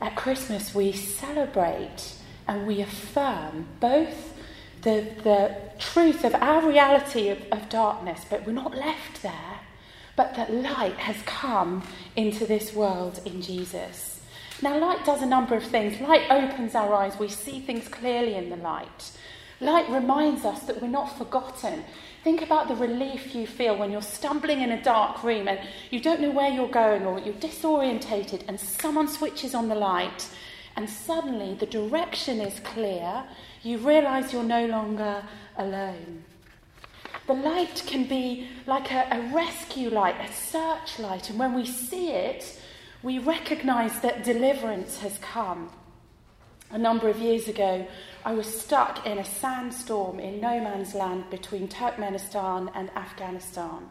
At 0.00 0.16
Christmas, 0.16 0.74
we 0.74 0.92
celebrate 0.92 2.14
and 2.46 2.66
we 2.66 2.80
affirm 2.80 3.66
both 3.80 4.33
the, 4.84 5.06
the 5.24 5.56
truth 5.78 6.24
of 6.24 6.34
our 6.34 6.66
reality 6.66 7.28
of, 7.28 7.42
of 7.50 7.68
darkness, 7.68 8.24
but 8.28 8.46
we're 8.46 8.52
not 8.52 8.76
left 8.76 9.22
there, 9.22 9.60
but 10.14 10.34
that 10.36 10.52
light 10.52 10.96
has 10.96 11.16
come 11.24 11.82
into 12.14 12.46
this 12.46 12.72
world 12.74 13.20
in 13.24 13.42
Jesus. 13.42 14.20
Now, 14.62 14.78
light 14.78 15.04
does 15.04 15.22
a 15.22 15.26
number 15.26 15.56
of 15.56 15.64
things. 15.64 16.00
Light 16.00 16.30
opens 16.30 16.74
our 16.74 16.94
eyes, 16.94 17.18
we 17.18 17.28
see 17.28 17.60
things 17.60 17.88
clearly 17.88 18.34
in 18.34 18.50
the 18.50 18.56
light. 18.56 19.12
Light 19.60 19.88
reminds 19.88 20.44
us 20.44 20.62
that 20.64 20.82
we're 20.82 20.88
not 20.88 21.16
forgotten. 21.16 21.84
Think 22.22 22.42
about 22.42 22.68
the 22.68 22.74
relief 22.74 23.34
you 23.34 23.46
feel 23.46 23.76
when 23.76 23.90
you're 23.90 24.02
stumbling 24.02 24.60
in 24.60 24.72
a 24.72 24.82
dark 24.82 25.22
room 25.22 25.48
and 25.48 25.60
you 25.90 26.00
don't 26.00 26.20
know 26.20 26.30
where 26.30 26.50
you're 26.50 26.68
going 26.68 27.04
or 27.06 27.18
you're 27.18 27.34
disorientated 27.34 28.42
and 28.48 28.60
someone 28.60 29.08
switches 29.08 29.54
on 29.54 29.68
the 29.68 29.74
light 29.74 30.28
and 30.76 30.88
suddenly 30.90 31.54
the 31.54 31.66
direction 31.66 32.40
is 32.40 32.60
clear 32.60 33.24
you 33.64 33.78
realize 33.78 34.32
you're 34.32 34.42
no 34.42 34.66
longer 34.66 35.22
alone. 35.56 36.24
The 37.26 37.34
light 37.34 37.82
can 37.86 38.04
be 38.04 38.48
like 38.66 38.92
a, 38.92 39.08
a 39.10 39.34
rescue 39.34 39.88
light, 39.88 40.16
a 40.20 40.30
searchlight, 40.32 41.30
and 41.30 41.38
when 41.38 41.54
we 41.54 41.64
see 41.64 42.10
it, 42.10 42.60
we 43.02 43.18
recognize 43.18 44.00
that 44.00 44.24
deliverance 44.24 44.98
has 44.98 45.16
come. 45.18 45.70
A 46.70 46.78
number 46.78 47.08
of 47.08 47.18
years 47.18 47.48
ago, 47.48 47.86
I 48.24 48.34
was 48.34 48.46
stuck 48.46 49.06
in 49.06 49.18
a 49.18 49.24
sandstorm 49.24 50.18
in 50.18 50.40
no 50.40 50.60
man's 50.60 50.94
land 50.94 51.30
between 51.30 51.68
Turkmenistan 51.68 52.70
and 52.74 52.90
Afghanistan. 52.96 53.88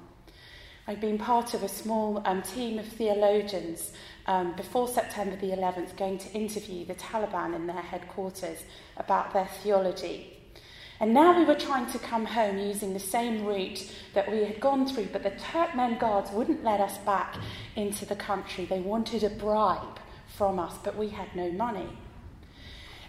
I'd 0.87 0.99
been 0.99 1.17
part 1.17 1.53
of 1.53 1.63
a 1.63 1.69
small 1.69 2.21
um, 2.25 2.41
team 2.41 2.77
of 2.77 2.85
theologians 2.85 3.93
um, 4.25 4.53
before 4.55 4.87
September 4.87 5.35
the 5.35 5.51
11th 5.51 5.97
going 5.97 6.17
to 6.17 6.31
interview 6.31 6.85
the 6.85 6.95
Taliban 6.95 7.55
in 7.55 7.67
their 7.67 7.81
headquarters 7.81 8.59
about 8.97 9.33
their 9.33 9.47
theology. 9.61 10.39
And 10.99 11.13
now 11.13 11.37
we 11.37 11.43
were 11.43 11.55
trying 11.55 11.91
to 11.91 11.99
come 11.99 12.25
home 12.25 12.57
using 12.57 12.93
the 12.93 12.99
same 12.99 13.45
route 13.45 13.91
that 14.13 14.31
we 14.31 14.45
had 14.45 14.59
gone 14.59 14.87
through, 14.87 15.07
but 15.11 15.23
the 15.23 15.31
Turkmen 15.31 15.99
guards 15.99 16.31
wouldn't 16.31 16.63
let 16.63 16.79
us 16.79 16.97
back 16.99 17.35
into 17.75 18.05
the 18.05 18.15
country. 18.15 18.65
They 18.65 18.79
wanted 18.79 19.23
a 19.23 19.29
bribe 19.29 19.99
from 20.37 20.59
us, 20.59 20.77
but 20.83 20.95
we 20.95 21.09
had 21.09 21.35
no 21.35 21.51
money. 21.51 21.89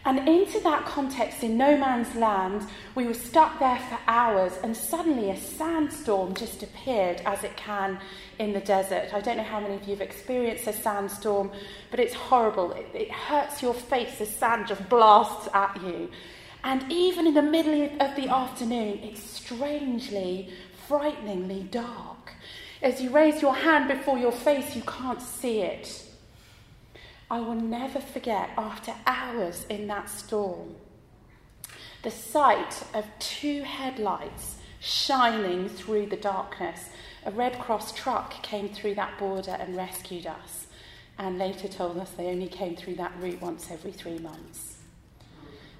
And 0.07 0.29
into 0.29 0.61
that 0.61 0.85
context, 0.85 1.43
in 1.43 1.57
no 1.57 1.79
man's 1.79 2.15
land, 2.15 2.67
we 2.95 3.07
were 3.07 3.15
stuck 3.15 3.59
there 3.59 3.79
for 3.79 3.99
hours, 4.07 4.53
and 4.63 4.77
suddenly 4.77 5.31
a 5.31 5.37
sandstorm 5.37 6.35
just 6.35 6.63
appeared 6.63 7.23
as 7.25 7.43
it 7.43 7.57
can 7.57 7.99
in 8.39 8.53
the 8.53 8.61
desert. 8.61 9.15
I 9.15 9.21
don't 9.21 9.37
know 9.37 9.43
how 9.43 9.61
many 9.61 9.75
of 9.75 9.83
you 9.85 9.91
have 9.91 10.01
experienced 10.01 10.67
a 10.67 10.73
sandstorm, 10.73 11.51
but 11.91 12.01
it's 12.01 12.15
horrible. 12.15 12.73
It, 12.73 12.89
it 12.95 13.11
hurts 13.11 13.63
your 13.63 13.75
face, 13.75 14.19
the 14.19 14.27
sand 14.27 14.67
just 14.69 14.89
blasts 14.89 15.49
at 15.55 15.81
you. 15.83 16.11
And 16.63 16.91
even 16.91 17.27
in 17.27 17.35
the 17.35 17.43
middle 17.43 17.85
of 18.01 18.17
the 18.17 18.29
afternoon, 18.29 19.01
it's 19.03 19.23
strangely, 19.23 20.51
frighteningly 20.89 21.65
dark. 21.65 22.33
As 22.83 23.01
you 23.01 23.11
raise 23.11 23.43
your 23.43 23.55
hand 23.55 23.89
before 23.89 24.19
your 24.19 24.33
face, 24.33 24.75
you 24.75 24.83
can't 24.83 25.23
see 25.23 25.61
it. 25.61 26.03
I 27.31 27.41
will 27.41 27.55
never 27.55 28.01
forget, 28.01 28.51
after 28.57 28.95
hours 29.07 29.67
in 29.69 29.87
that 29.89 30.09
storm, 30.11 30.77
The 32.05 32.11
sight 32.11 32.83
of 32.93 33.07
two 33.19 33.63
headlights 33.63 34.57
shining 34.79 35.71
through 35.71 36.07
the 36.07 36.19
darkness. 36.19 36.91
A 37.27 37.31
Red 37.31 37.59
Cross 37.59 37.93
truck 37.95 38.43
came 38.43 38.69
through 38.69 38.97
that 38.97 39.19
border 39.19 39.57
and 39.59 39.75
rescued 39.75 40.27
us, 40.27 40.67
and 41.19 41.39
later 41.39 41.69
told 41.69 41.97
us 41.97 42.11
they 42.11 42.27
only 42.27 42.49
came 42.49 42.77
through 42.77 42.97
that 42.97 43.13
route 43.19 43.41
once 43.41 43.71
every 43.71 43.93
three 43.93 44.19
months. 44.19 44.77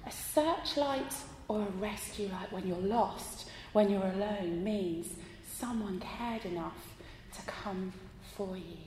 A 0.07 0.11
searchlight 0.11 1.13
or 1.47 1.61
a 1.61 1.71
rescue 1.79 2.29
light 2.29 2.51
when 2.51 2.65
you're 2.67 2.77
lost, 2.77 3.49
when 3.73 3.91
you're 3.91 4.07
alone, 4.07 4.63
means 4.63 5.13
someone 5.47 5.99
cared 5.99 6.45
enough 6.45 6.95
to 7.35 7.41
come 7.45 7.93
for 8.35 8.57
you. 8.57 8.77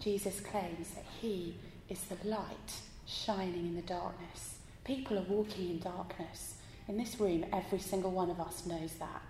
Jesus 0.00 0.40
claims 0.40 0.90
that 0.90 1.04
he 1.20 1.54
is 1.88 2.00
the 2.02 2.28
light 2.28 2.72
shining 3.06 3.66
in 3.66 3.76
the 3.76 3.82
darkness. 3.82 4.58
People 4.82 5.16
are 5.18 5.22
walking 5.22 5.70
in 5.70 5.78
darkness. 5.78 6.54
In 6.88 6.96
this 6.96 7.20
room, 7.20 7.44
every 7.52 7.78
single 7.78 8.10
one 8.10 8.30
of 8.30 8.40
us 8.40 8.66
knows 8.66 8.94
that. 8.94 9.22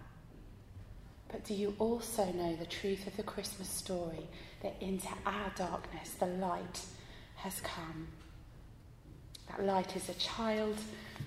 But 1.36 1.44
do 1.44 1.52
you 1.52 1.74
also 1.78 2.24
know 2.32 2.56
the 2.56 2.64
truth 2.64 3.06
of 3.06 3.14
the 3.18 3.22
Christmas 3.22 3.68
story 3.68 4.26
that 4.62 4.74
into 4.80 5.08
our 5.26 5.52
darkness 5.54 6.12
the 6.18 6.24
light 6.24 6.80
has 7.34 7.60
come? 7.60 8.06
That 9.48 9.62
light 9.62 9.94
is 9.96 10.08
a 10.08 10.14
child 10.14 10.78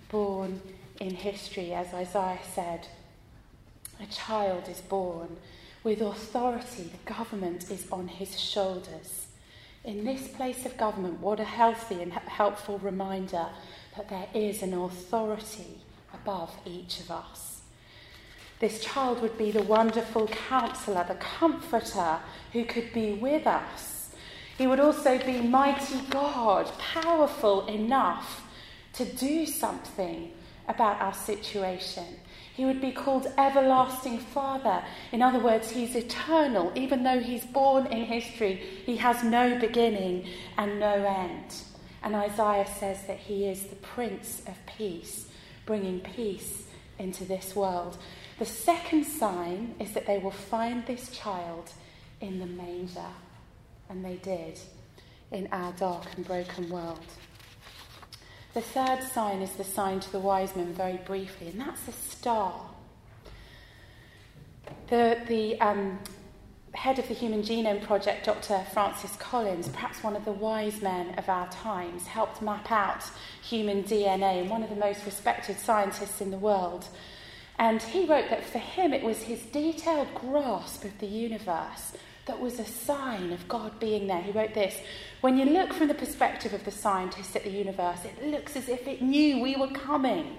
born 0.09 0.63
in 0.99 1.13
history, 1.13 1.73
as 1.73 1.93
Isaiah 1.93 2.39
said. 2.55 2.87
A 4.01 4.07
child 4.07 4.67
is 4.67 4.81
born 4.81 5.37
with 5.83 6.01
authority, 6.01 6.85
the 6.85 7.13
government 7.13 7.69
is 7.69 7.85
on 7.91 8.07
his 8.07 8.39
shoulders. 8.39 9.27
In 9.83 10.05
this 10.05 10.27
place 10.27 10.65
of 10.65 10.75
government, 10.75 11.19
what 11.19 11.39
a 11.39 11.43
healthy 11.43 12.01
and 12.01 12.13
helpful 12.13 12.79
reminder 12.79 13.45
that 13.95 14.09
there 14.09 14.27
is 14.33 14.63
an 14.63 14.73
authority 14.73 15.81
above 16.11 16.51
each 16.65 16.99
of 16.99 17.11
us. 17.11 17.48
This 18.59 18.83
child 18.83 19.21
would 19.21 19.37
be 19.37 19.51
the 19.51 19.63
wonderful 19.63 20.27
counselor, 20.27 21.05
the 21.07 21.15
comforter 21.15 22.19
who 22.51 22.65
could 22.65 22.91
be 22.93 23.13
with 23.13 23.47
us. 23.47 24.11
He 24.57 24.67
would 24.67 24.81
also 24.81 25.17
be 25.17 25.41
mighty 25.41 26.01
God, 26.09 26.69
powerful 26.77 27.65
enough 27.67 28.45
to 28.93 29.05
do 29.05 29.45
something 29.45 30.31
about 30.67 30.99
our 30.99 31.13
situation. 31.13 32.05
He 32.53 32.65
would 32.65 32.81
be 32.81 32.91
called 32.91 33.31
Everlasting 33.37 34.19
Father. 34.19 34.83
In 35.13 35.21
other 35.21 35.39
words, 35.39 35.71
He's 35.71 35.95
eternal. 35.95 36.73
Even 36.75 37.03
though 37.03 37.21
He's 37.21 37.45
born 37.45 37.85
in 37.87 38.03
history, 38.03 38.55
He 38.85 38.97
has 38.97 39.23
no 39.23 39.57
beginning 39.57 40.27
and 40.57 40.77
no 40.77 40.93
end. 41.05 41.55
And 42.03 42.15
Isaiah 42.15 42.67
says 42.67 43.07
that 43.07 43.17
He 43.17 43.47
is 43.47 43.63
the 43.63 43.77
Prince 43.77 44.41
of 44.45 44.57
Peace, 44.65 45.27
bringing 45.65 46.01
peace 46.01 46.65
into 46.97 47.23
this 47.23 47.55
world. 47.55 47.97
The 48.39 48.45
second 48.45 49.03
sign 49.03 49.75
is 49.79 49.91
that 49.91 50.07
they 50.07 50.17
will 50.17 50.31
find 50.31 50.85
this 50.85 51.09
child 51.09 51.71
in 52.21 52.39
the 52.39 52.45
manger. 52.45 53.11
And 53.89 54.03
they 54.03 54.15
did 54.15 54.57
in 55.31 55.49
our 55.51 55.73
dark 55.73 56.05
and 56.15 56.25
broken 56.25 56.69
world. 56.69 56.99
The 58.53 58.61
third 58.61 59.03
sign 59.03 59.41
is 59.41 59.51
the 59.51 59.63
sign 59.65 59.99
to 59.99 60.11
the 60.11 60.19
wise 60.19 60.55
men, 60.55 60.73
very 60.73 60.97
briefly, 60.97 61.49
and 61.49 61.59
that's 61.59 61.87
a 61.87 61.91
star. 61.91 62.53
The, 64.87 65.19
the 65.27 65.59
um, 65.59 65.99
head 66.73 66.97
of 66.97 67.07
the 67.07 67.13
Human 67.13 67.41
Genome 67.41 67.81
Project, 67.81 68.25
Dr. 68.25 68.65
Francis 68.73 69.15
Collins, 69.17 69.67
perhaps 69.67 70.01
one 70.01 70.15
of 70.15 70.23
the 70.25 70.31
wise 70.31 70.81
men 70.81 71.13
of 71.19 71.27
our 71.27 71.49
times, 71.49 72.07
helped 72.07 72.41
map 72.41 72.71
out 72.71 73.03
human 73.43 73.83
DNA 73.83 74.41
and 74.41 74.49
one 74.49 74.63
of 74.63 74.69
the 74.69 74.75
most 74.75 75.05
respected 75.05 75.59
scientists 75.59 76.21
in 76.21 76.31
the 76.31 76.37
world. 76.37 76.85
And 77.59 77.81
he 77.81 78.05
wrote 78.05 78.29
that 78.29 78.45
for 78.45 78.57
him 78.57 78.93
it 78.93 79.03
was 79.03 79.23
his 79.23 79.41
detailed 79.41 80.15
grasp 80.15 80.85
of 80.85 80.97
the 80.99 81.07
universe 81.07 81.91
that 82.25 82.39
was 82.39 82.57
a 82.57 82.65
sign 82.65 83.33
of 83.33 83.47
God 83.49 83.79
being 83.79 84.07
there. 84.07 84.21
He 84.21 84.31
wrote 84.31 84.53
this 84.53 84.77
When 85.19 85.37
you 85.37 85.45
look 85.45 85.73
from 85.73 85.89
the 85.89 85.93
perspective 85.93 86.53
of 86.53 86.63
the 86.63 86.71
scientists 86.71 87.35
at 87.35 87.43
the 87.43 87.49
universe, 87.51 88.05
it 88.05 88.25
looks 88.25 88.55
as 88.55 88.69
if 88.69 88.87
it 88.87 89.01
knew 89.01 89.41
we 89.41 89.57
were 89.57 89.71
coming. 89.71 90.37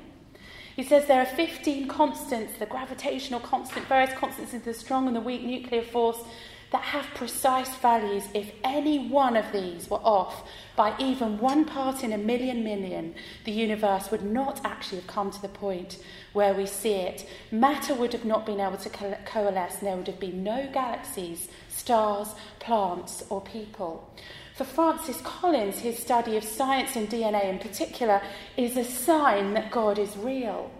He 0.76 0.82
says 0.82 1.06
there 1.06 1.20
are 1.20 1.26
15 1.26 1.88
constants, 1.88 2.58
the 2.58 2.64
gravitational 2.64 3.40
constant, 3.40 3.86
various 3.86 4.14
constants 4.14 4.54
in 4.54 4.62
the 4.62 4.72
strong 4.72 5.06
and 5.06 5.14
the 5.14 5.20
weak 5.20 5.42
nuclear 5.42 5.82
force, 5.82 6.22
that 6.70 6.82
have 6.82 7.06
precise 7.14 7.74
values. 7.76 8.24
If 8.34 8.52
any 8.62 9.08
one 9.08 9.36
of 9.36 9.52
these 9.52 9.90
were 9.90 9.98
off 9.98 10.48
by 10.76 10.94
even 10.98 11.38
one 11.38 11.64
part 11.64 12.04
in 12.04 12.12
a 12.12 12.18
million 12.18 12.62
million, 12.62 13.14
the 13.44 13.52
universe 13.52 14.10
would 14.10 14.22
not 14.22 14.60
actually 14.64 14.98
have 14.98 15.06
come 15.08 15.30
to 15.30 15.42
the 15.42 15.48
point 15.48 15.98
where 16.32 16.54
we 16.54 16.66
see 16.66 16.94
it. 16.94 17.28
Matter 17.50 17.94
would 17.94 18.12
have 18.12 18.24
not 18.24 18.46
been 18.46 18.60
able 18.60 18.76
to 18.78 18.88
co- 18.88 19.18
coalesce, 19.24 19.78
and 19.78 19.88
there 19.88 19.96
would 19.96 20.06
have 20.06 20.20
been 20.20 20.44
no 20.44 20.68
galaxies, 20.72 21.48
stars, 21.68 22.28
plants, 22.60 23.24
or 23.30 23.40
people. 23.40 24.08
For 24.54 24.64
Francis 24.64 25.20
Collins, 25.22 25.78
his 25.78 25.98
study 25.98 26.36
of 26.36 26.44
science 26.44 26.94
and 26.94 27.08
DNA 27.08 27.44
in 27.44 27.58
particular 27.58 28.20
is 28.56 28.76
a 28.76 28.84
sign 28.84 29.54
that 29.54 29.70
God 29.70 29.98
is 29.98 30.16
real. 30.18 30.70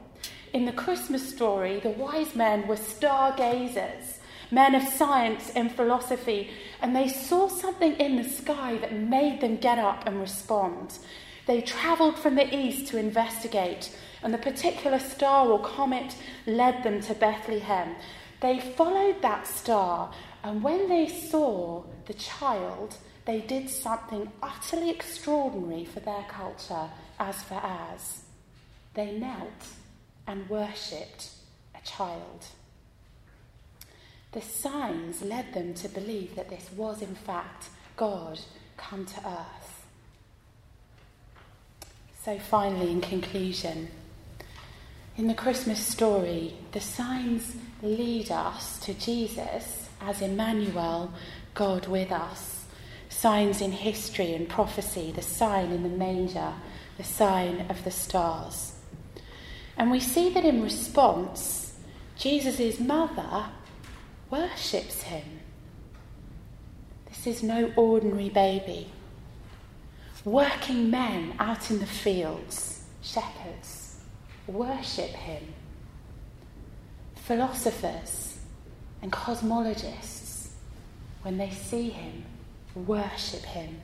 In 0.53 0.67
the 0.67 0.73
Christmas 0.73 1.27
story, 1.27 1.81
the 1.81 1.91
wise 1.91 2.35
men 2.35 2.67
were 2.67 2.77
stargazers, 2.77 4.20
men 4.51 4.75
of 4.75 4.83
science 4.83 5.51
and 5.55 5.73
philosophy, 5.73 6.51
and 6.81 6.95
they 6.95 7.09
saw 7.09 7.49
something 7.49 7.95
in 7.95 8.17
the 8.17 8.29
sky 8.29 8.77
that 8.79 8.93
made 8.93 9.41
them 9.41 9.57
get 9.57 9.79
up 9.79 10.07
and 10.07 10.21
respond. 10.21 10.99
They 11.47 11.61
travelled 11.61 12.19
from 12.19 12.35
the 12.35 12.55
east 12.55 12.89
to 12.89 12.99
investigate, 12.99 13.97
and 14.23 14.33
the 14.35 14.39
particular 14.39 14.99
star 14.99 15.49
or 15.49 15.61
comet 15.61 16.17
led 16.47 16.83
them 16.83 17.01
to 17.03 17.15
Bethlehem. 17.15 17.97
They 18.41 18.61
followed 18.61 19.23
that 19.23 19.47
star, 19.47 20.13
and 20.43 20.63
when 20.63 20.89
they 20.89 21.09
saw 21.09 21.85
the 22.07 22.15
child, 22.15 22.97
they 23.27 23.41
did 23.41 23.69
something 23.69 24.33
utterly 24.43 24.91
extraordinary 24.91 25.85
for 25.85 26.01
their 26.01 26.25
culture 26.29 26.89
as 27.19 27.43
for 27.43 27.55
ours. 27.55 28.23
They 28.95 29.13
knelt 29.13 29.69
and 30.27 30.49
worshipped 30.49 31.31
a 31.75 31.87
child. 31.87 32.47
The 34.33 34.41
signs 34.41 35.23
led 35.23 35.53
them 35.55 35.75
to 35.75 35.89
believe 35.89 36.37
that 36.37 36.51
this 36.51 36.71
was, 36.77 37.03
in 37.03 37.15
fact, 37.15 37.69
God 37.97 38.39
come 38.77 39.05
to 39.05 39.19
earth. 39.27 39.87
So, 42.25 42.39
finally, 42.39 42.91
in 42.91 43.01
conclusion, 43.01 43.89
in 45.17 45.27
the 45.27 45.35
Christmas 45.35 45.85
story, 45.85 46.55
the 46.73 46.81
signs 46.81 47.57
lead 47.83 48.31
us 48.31 48.79
to 48.81 48.95
Jesus 48.95 49.89
as 50.01 50.23
Emmanuel, 50.23 51.13
God 51.55 51.89
with 51.89 52.13
us. 52.13 52.67
Signs 53.09 53.61
in 53.61 53.73
history 53.73 54.35
and 54.35 54.49
prophecy, 54.49 55.13
the 55.13 55.23
sign 55.23 55.73
in 55.73 55.83
the 55.83 55.89
manger, 55.89 56.53
the 56.97 57.05
sign 57.05 57.67
of 57.69 57.83
the 57.85 57.91
stars. 57.91 58.75
And 59.77 59.91
we 59.91 60.01
see 60.01 60.31
that 60.31 60.45
in 60.45 60.63
response, 60.63 61.75
Jesus' 62.17 62.79
mother 62.79 63.47
worships 64.31 65.03
him. 65.03 65.41
This 67.09 67.27
is 67.27 67.43
no 67.43 67.73
ordinary 67.77 68.29
baby. 68.29 68.89
Working 70.25 70.91
men 70.91 71.35
out 71.39 71.71
in 71.71 71.79
the 71.81 71.87
fields, 71.87 72.85
shepherds, 73.03 74.01
worship 74.47 75.11
him. 75.11 75.43
Philosophers 77.17 78.39
and 79.03 79.11
cosmologists, 79.11 80.49
when 81.23 81.39
they 81.39 81.51
see 81.51 81.91
him, 81.91 82.25
worship 82.75 83.43
him. 83.43 83.81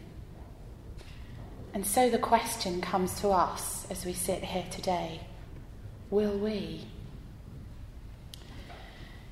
And 1.74 1.86
so 1.86 2.08
the 2.08 2.18
question 2.18 2.80
comes 2.80 3.20
to 3.20 3.30
us 3.30 3.86
as 3.90 4.04
we 4.04 4.12
sit 4.12 4.42
here 4.42 4.64
today 4.70 5.20
will 6.08 6.38
we? 6.38 6.86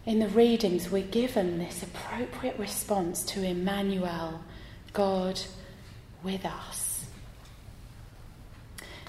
In 0.07 0.19
the 0.19 0.29
readings, 0.29 0.91
we're 0.91 1.03
given 1.03 1.59
this 1.59 1.83
appropriate 1.83 2.59
response 2.59 3.23
to 3.25 3.43
Emmanuel, 3.43 4.43
God 4.93 5.41
with 6.23 6.45
us. 6.45 7.07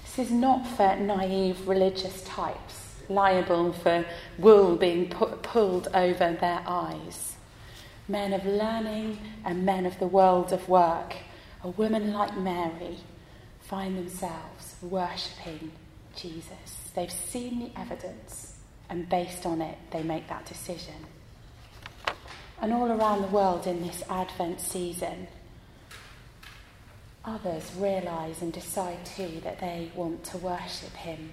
This 0.00 0.18
is 0.26 0.30
not 0.32 0.66
for 0.66 0.96
naive 0.96 1.68
religious 1.68 2.22
types, 2.22 2.94
liable 3.10 3.74
for 3.74 4.06
wool 4.38 4.76
being 4.76 5.10
pu- 5.10 5.36
pulled 5.42 5.88
over 5.92 6.32
their 6.32 6.62
eyes. 6.66 7.36
Men 8.08 8.32
of 8.32 8.46
learning 8.46 9.18
and 9.44 9.66
men 9.66 9.84
of 9.84 9.98
the 9.98 10.06
world 10.06 10.50
of 10.50 10.66
work, 10.66 11.14
a 11.62 11.68
woman 11.68 12.14
like 12.14 12.38
Mary, 12.38 12.96
find 13.60 13.98
themselves 13.98 14.76
worshipping 14.80 15.72
Jesus. 16.16 16.90
They've 16.94 17.12
seen 17.12 17.58
the 17.58 17.78
evidence, 17.78 18.45
and 18.88 19.08
based 19.08 19.46
on 19.46 19.60
it, 19.60 19.76
they 19.90 20.02
make 20.02 20.28
that 20.28 20.46
decision. 20.46 20.94
And 22.60 22.72
all 22.72 22.90
around 22.90 23.22
the 23.22 23.28
world 23.28 23.66
in 23.66 23.82
this 23.82 24.02
Advent 24.08 24.60
season, 24.60 25.28
others 27.24 27.70
realise 27.76 28.40
and 28.40 28.52
decide 28.52 29.04
too 29.04 29.40
that 29.44 29.60
they 29.60 29.90
want 29.94 30.24
to 30.24 30.38
worship 30.38 30.94
Him. 30.94 31.32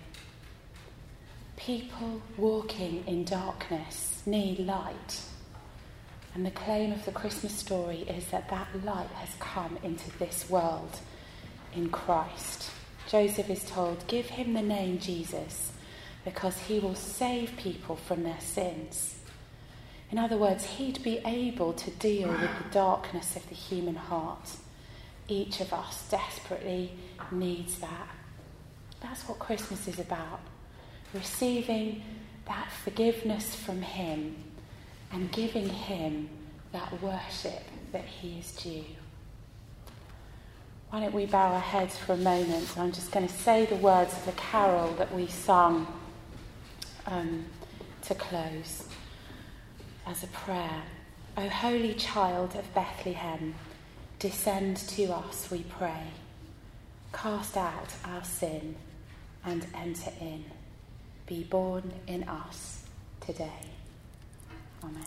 People 1.56 2.22
walking 2.38 3.04
in 3.08 3.24
darkness 3.24 4.24
need 4.26 4.60
light. 4.60 5.22
And 6.36 6.46
the 6.46 6.52
claim 6.52 6.92
of 6.92 7.06
the 7.06 7.12
Christmas 7.12 7.54
story 7.54 8.00
is 8.00 8.26
that 8.28 8.50
that 8.50 8.68
light 8.84 9.12
has 9.12 9.30
come 9.40 9.78
into 9.84 10.10
this 10.18 10.50
world 10.50 11.00
in 11.76 11.90
Christ. 11.90 12.72
Joseph 13.08 13.50
is 13.50 13.64
told, 13.64 14.08
Give 14.08 14.26
him 14.26 14.54
the 14.54 14.62
name 14.62 14.98
Jesus 14.98 15.73
because 16.26 16.58
he 16.58 16.80
will 16.80 16.96
save 16.96 17.56
people 17.58 17.96
from 17.96 18.24
their 18.24 18.40
sins. 18.40 19.16
In 20.12 20.18
other 20.18 20.38
words, 20.38 20.66
he'd 20.66 21.02
be 21.04 21.20
able 21.26 21.74
to 21.74 21.92
deal 21.92 22.30
with 22.30 22.40
the 22.42 22.70
darkness 22.72 23.36
of 23.36 23.48
the 23.50 23.56
human 23.56 23.96
heart. 23.96 24.50
Each 25.28 25.60
of 25.60 25.74
us 25.74 26.08
desperately 26.10 26.94
needs 27.32 27.80
that. 27.80 28.10
That's 29.02 29.28
what 29.28 29.40
Christmas 29.40 29.88
is 29.88 30.00
about 30.00 30.40
receiving 31.14 32.04
that 32.46 32.68
forgiveness 32.84 33.56
from 33.56 33.82
Him 33.82 34.36
and 35.12 35.32
giving 35.32 35.70
Him 35.70 36.30
that 36.72 37.02
worship 37.02 37.64
that 37.92 38.06
He 38.06 38.40
is 38.40 38.52
due. 38.54 38.86
Why 40.90 41.00
don't 41.02 41.14
we 41.14 41.26
bow 41.26 41.54
our 41.54 41.60
heads 41.60 41.98
for 41.98 42.14
a 42.14 42.18
moment? 42.18 42.78
I'm 42.78 42.92
just 42.92 43.12
going 43.12 43.28
to 43.28 43.34
say 43.34 43.66
the 43.66 43.76
words 43.76 44.14
of 44.14 44.26
the 44.26 44.32
carol 44.34 44.94
that 44.96 45.14
we 45.14 45.28
sung 45.28 45.88
um, 47.08 47.46
to 48.04 48.16
close 48.16 48.86
as 50.06 50.24
a 50.24 50.28
prayer. 50.28 50.84
O 51.38 51.48
holy 51.50 51.94
child 51.96 52.56
of 52.56 52.74
Bethlehem, 52.74 53.56
descend 54.20 54.78
to 54.78 55.06
us, 55.14 55.50
we 55.50 55.64
pray. 55.64 56.08
Cast 57.12 57.58
out 57.58 57.94
our 58.06 58.24
sin 58.24 58.76
and 59.46 59.66
enter 59.76 60.12
in. 60.20 60.46
Be 61.26 61.44
born 61.44 61.92
in 62.08 62.24
us 62.24 62.84
today. 63.22 63.70
Amen. 64.84 65.04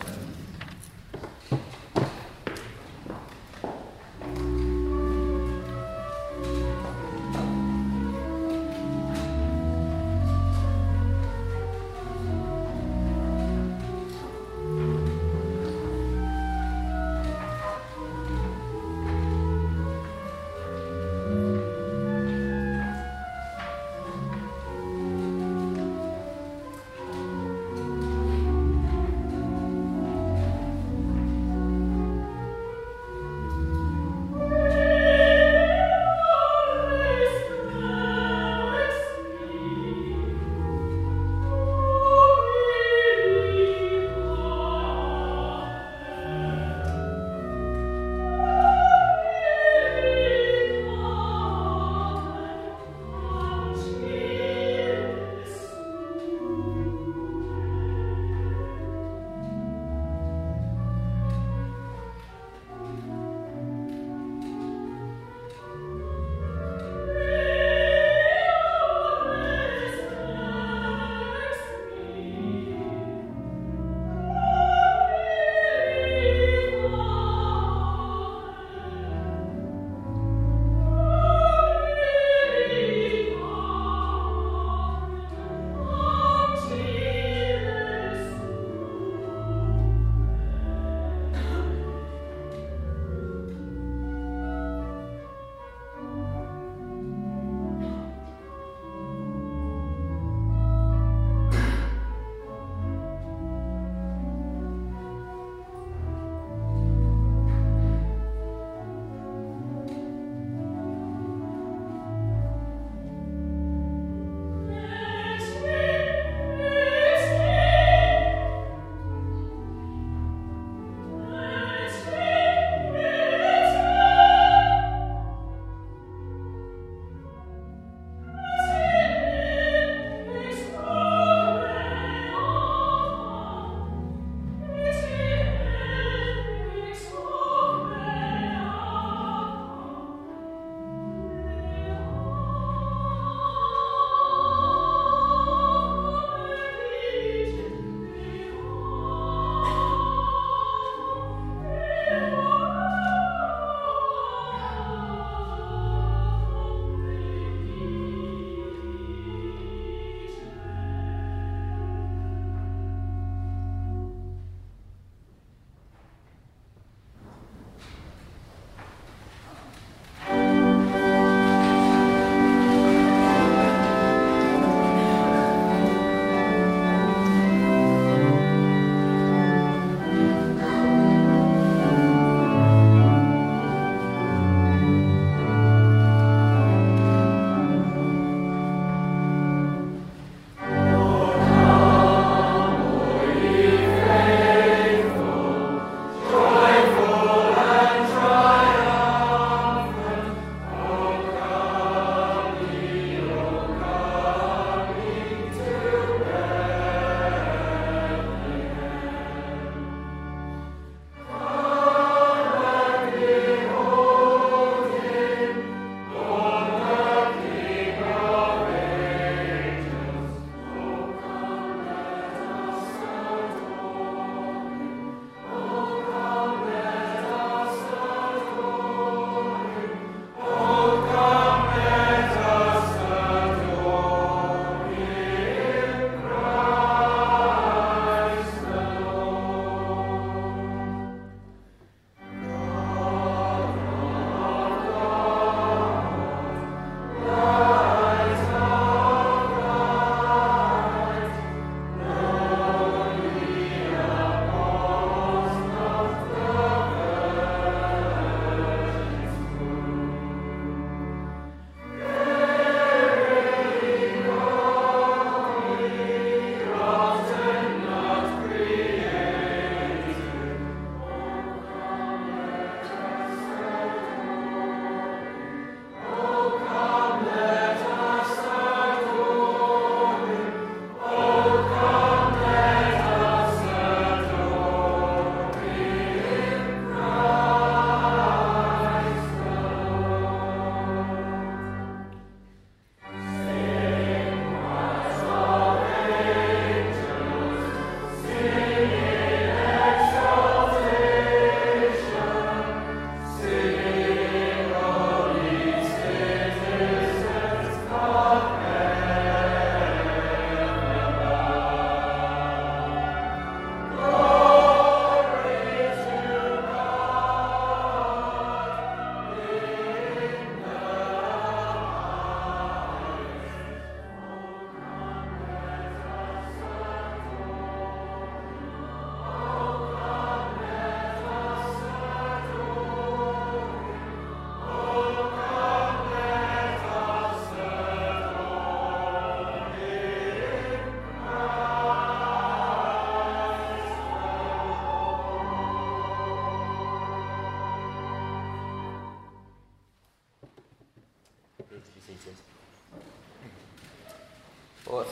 Please 0.00 0.51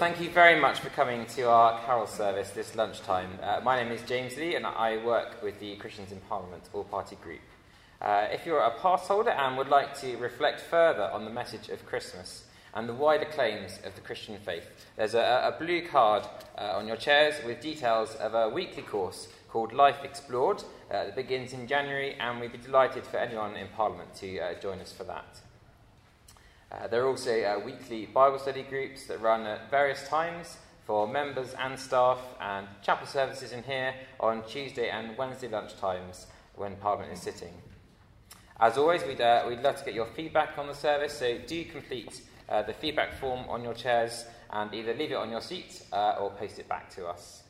thank 0.00 0.18
you 0.18 0.30
very 0.30 0.58
much 0.58 0.80
for 0.80 0.88
coming 0.88 1.26
to 1.26 1.42
our 1.42 1.78
carol 1.84 2.06
service 2.06 2.48
this 2.52 2.74
lunchtime. 2.74 3.38
Uh, 3.42 3.60
my 3.62 3.78
name 3.78 3.92
is 3.92 4.00
James 4.08 4.34
Lee, 4.38 4.54
and 4.54 4.64
I 4.64 4.96
work 5.04 5.42
with 5.42 5.60
the 5.60 5.76
Christians 5.76 6.10
in 6.10 6.20
Parliament 6.20 6.62
All 6.72 6.84
Party 6.84 7.16
Group. 7.16 7.42
Uh, 8.00 8.26
if 8.32 8.46
you're 8.46 8.60
a 8.60 8.78
pass 8.78 9.08
holder 9.08 9.28
and 9.28 9.58
would 9.58 9.68
like 9.68 9.94
to 10.00 10.16
reflect 10.16 10.62
further 10.62 11.02
on 11.12 11.26
the 11.26 11.30
message 11.30 11.68
of 11.68 11.84
Christmas 11.84 12.46
and 12.72 12.88
the 12.88 12.94
wider 12.94 13.26
claims 13.26 13.78
of 13.84 13.94
the 13.94 14.00
Christian 14.00 14.38
faith, 14.38 14.64
there's 14.96 15.12
a, 15.12 15.52
a 15.54 15.62
blue 15.62 15.86
card 15.86 16.26
uh, 16.56 16.78
on 16.78 16.86
your 16.86 16.96
chairs 16.96 17.34
with 17.44 17.60
details 17.60 18.14
of 18.14 18.32
a 18.32 18.48
weekly 18.48 18.82
course 18.82 19.28
called 19.50 19.74
Life 19.74 20.02
Explored 20.02 20.62
uh, 20.90 21.04
that 21.04 21.14
begins 21.14 21.52
in 21.52 21.66
January, 21.66 22.14
and 22.18 22.40
we'd 22.40 22.52
be 22.52 22.56
delighted 22.56 23.04
for 23.04 23.18
anyone 23.18 23.54
in 23.54 23.68
Parliament 23.76 24.14
to 24.14 24.38
uh, 24.38 24.54
join 24.60 24.78
us 24.78 24.92
for 24.92 25.04
that. 25.04 25.40
Uh, 26.70 26.86
there 26.86 27.02
are 27.02 27.08
also 27.08 27.42
uh, 27.42 27.60
weekly 27.64 28.06
Bible 28.06 28.38
study 28.38 28.62
groups 28.62 29.06
that 29.06 29.20
run 29.20 29.44
at 29.44 29.70
various 29.70 30.06
times 30.06 30.56
for 30.86 31.08
members 31.08 31.54
and 31.54 31.78
staff, 31.78 32.18
and 32.40 32.66
chapel 32.80 33.06
services 33.06 33.52
in 33.52 33.62
here 33.64 33.92
on 34.20 34.44
Tuesday 34.44 34.88
and 34.88 35.16
Wednesday 35.18 35.48
lunchtimes 35.48 36.26
when 36.54 36.76
Parliament 36.76 37.12
is 37.12 37.20
sitting. 37.20 37.52
As 38.60 38.78
always, 38.78 39.02
we'd, 39.02 39.20
uh, 39.20 39.44
we'd 39.48 39.62
love 39.62 39.78
to 39.78 39.84
get 39.84 39.94
your 39.94 40.06
feedback 40.06 40.58
on 40.58 40.68
the 40.68 40.74
service, 40.74 41.18
so 41.18 41.38
do 41.38 41.64
complete 41.64 42.22
uh, 42.48 42.62
the 42.62 42.72
feedback 42.72 43.14
form 43.18 43.48
on 43.48 43.64
your 43.64 43.74
chairs 43.74 44.26
and 44.50 44.72
either 44.72 44.94
leave 44.94 45.10
it 45.10 45.16
on 45.16 45.30
your 45.30 45.40
seat 45.40 45.82
uh, 45.92 46.16
or 46.20 46.30
post 46.30 46.58
it 46.58 46.68
back 46.68 46.90
to 46.90 47.06
us. 47.06 47.42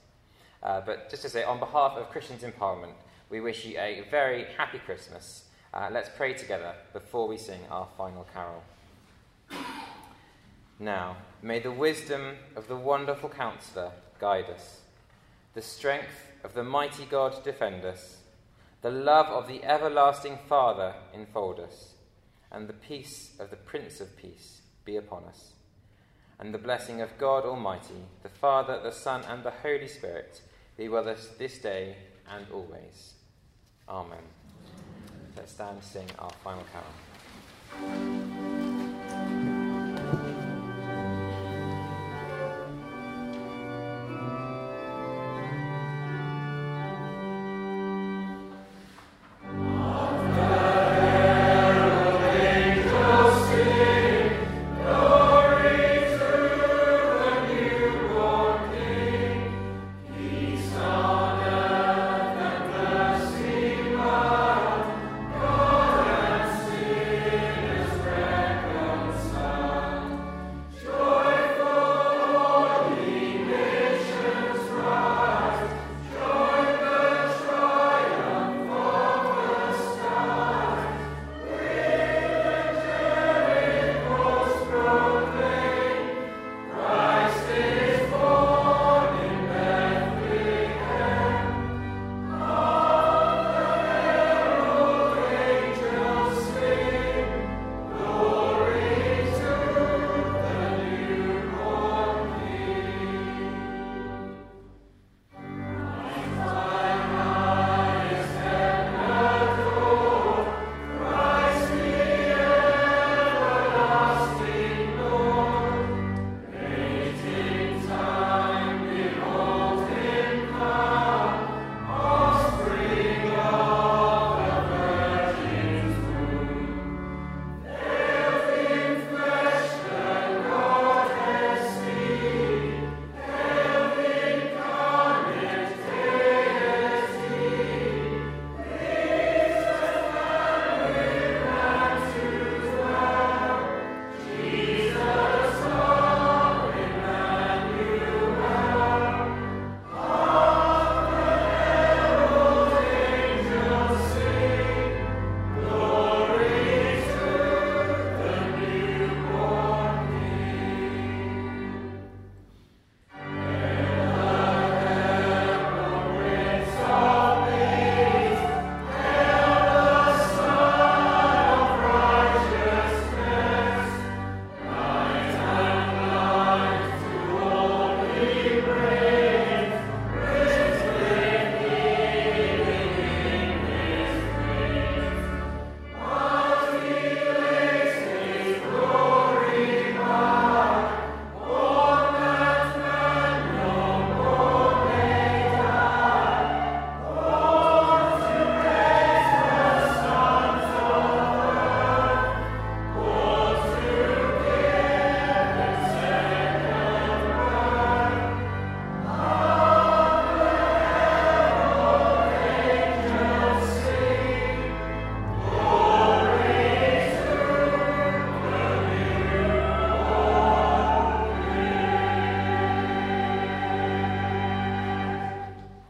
But 0.63 1.11
just 1.11 1.23
to 1.23 1.29
say, 1.29 1.45
on 1.45 1.59
behalf 1.59 1.93
of 1.93 2.11
Christians 2.11 2.43
in 2.43 2.53
Parliament, 2.53 2.93
we 3.29 3.41
wish 3.41 3.65
you 3.65 3.79
a 3.79 4.05
very 4.11 4.47
happy 4.57 4.79
Christmas. 4.79 5.45
let's 5.91 6.11
pray 6.17 6.35
together 6.35 6.75
before 6.93 7.29
we 7.29 7.37
sing 7.37 7.61
our 7.71 7.89
final 7.97 8.27
carol. 8.33 8.63
Now, 10.79 11.17
may 11.43 11.61
the 11.61 11.71
wisdom 11.71 12.37
of 12.57 12.69
the 12.69 12.77
wonderful 12.77 13.29
counselor 13.29 13.93
guide 14.19 14.47
us, 14.47 14.81
the 15.55 15.63
strength 15.63 16.33
of 16.43 16.55
the 16.55 16.65
mighty 16.65 17.05
God 17.05 17.45
defend 17.45 17.85
us, 17.85 18.17
the 18.83 18.91
love 18.91 19.27
of 19.27 19.47
the 19.47 19.63
everlasting 19.63 20.39
Father 20.49 20.95
enfold 21.13 21.61
us, 21.61 21.95
and 22.51 22.67
the 22.67 22.73
peace 22.73 23.33
of 23.39 23.51
the 23.51 23.57
Prince 23.57 24.01
of 24.01 24.17
Peace 24.17 24.63
be 24.85 24.97
upon 24.97 25.25
us. 25.25 25.53
And 26.39 26.55
the 26.55 26.59
blessing 26.59 27.03
of 27.03 27.19
God 27.19 27.45
Almighty, 27.45 28.07
the 28.23 28.31
Father, 28.31 28.81
the 28.83 28.93
Son, 28.93 29.23
and 29.29 29.45
the 29.45 29.51
Holy 29.51 29.89
Spirit 29.89 30.41
be 30.79 30.89
with 30.89 31.07
us 31.07 31.29
this 31.39 31.59
day 31.59 31.97
and 32.35 32.47
always. 32.51 33.15
Amen. 33.87 34.25
Let's 35.37 35.53
stand 35.53 35.77
and 35.77 35.85
sing 35.85 36.07
our 36.19 36.31
final 36.43 36.65
carol. 36.73 38.50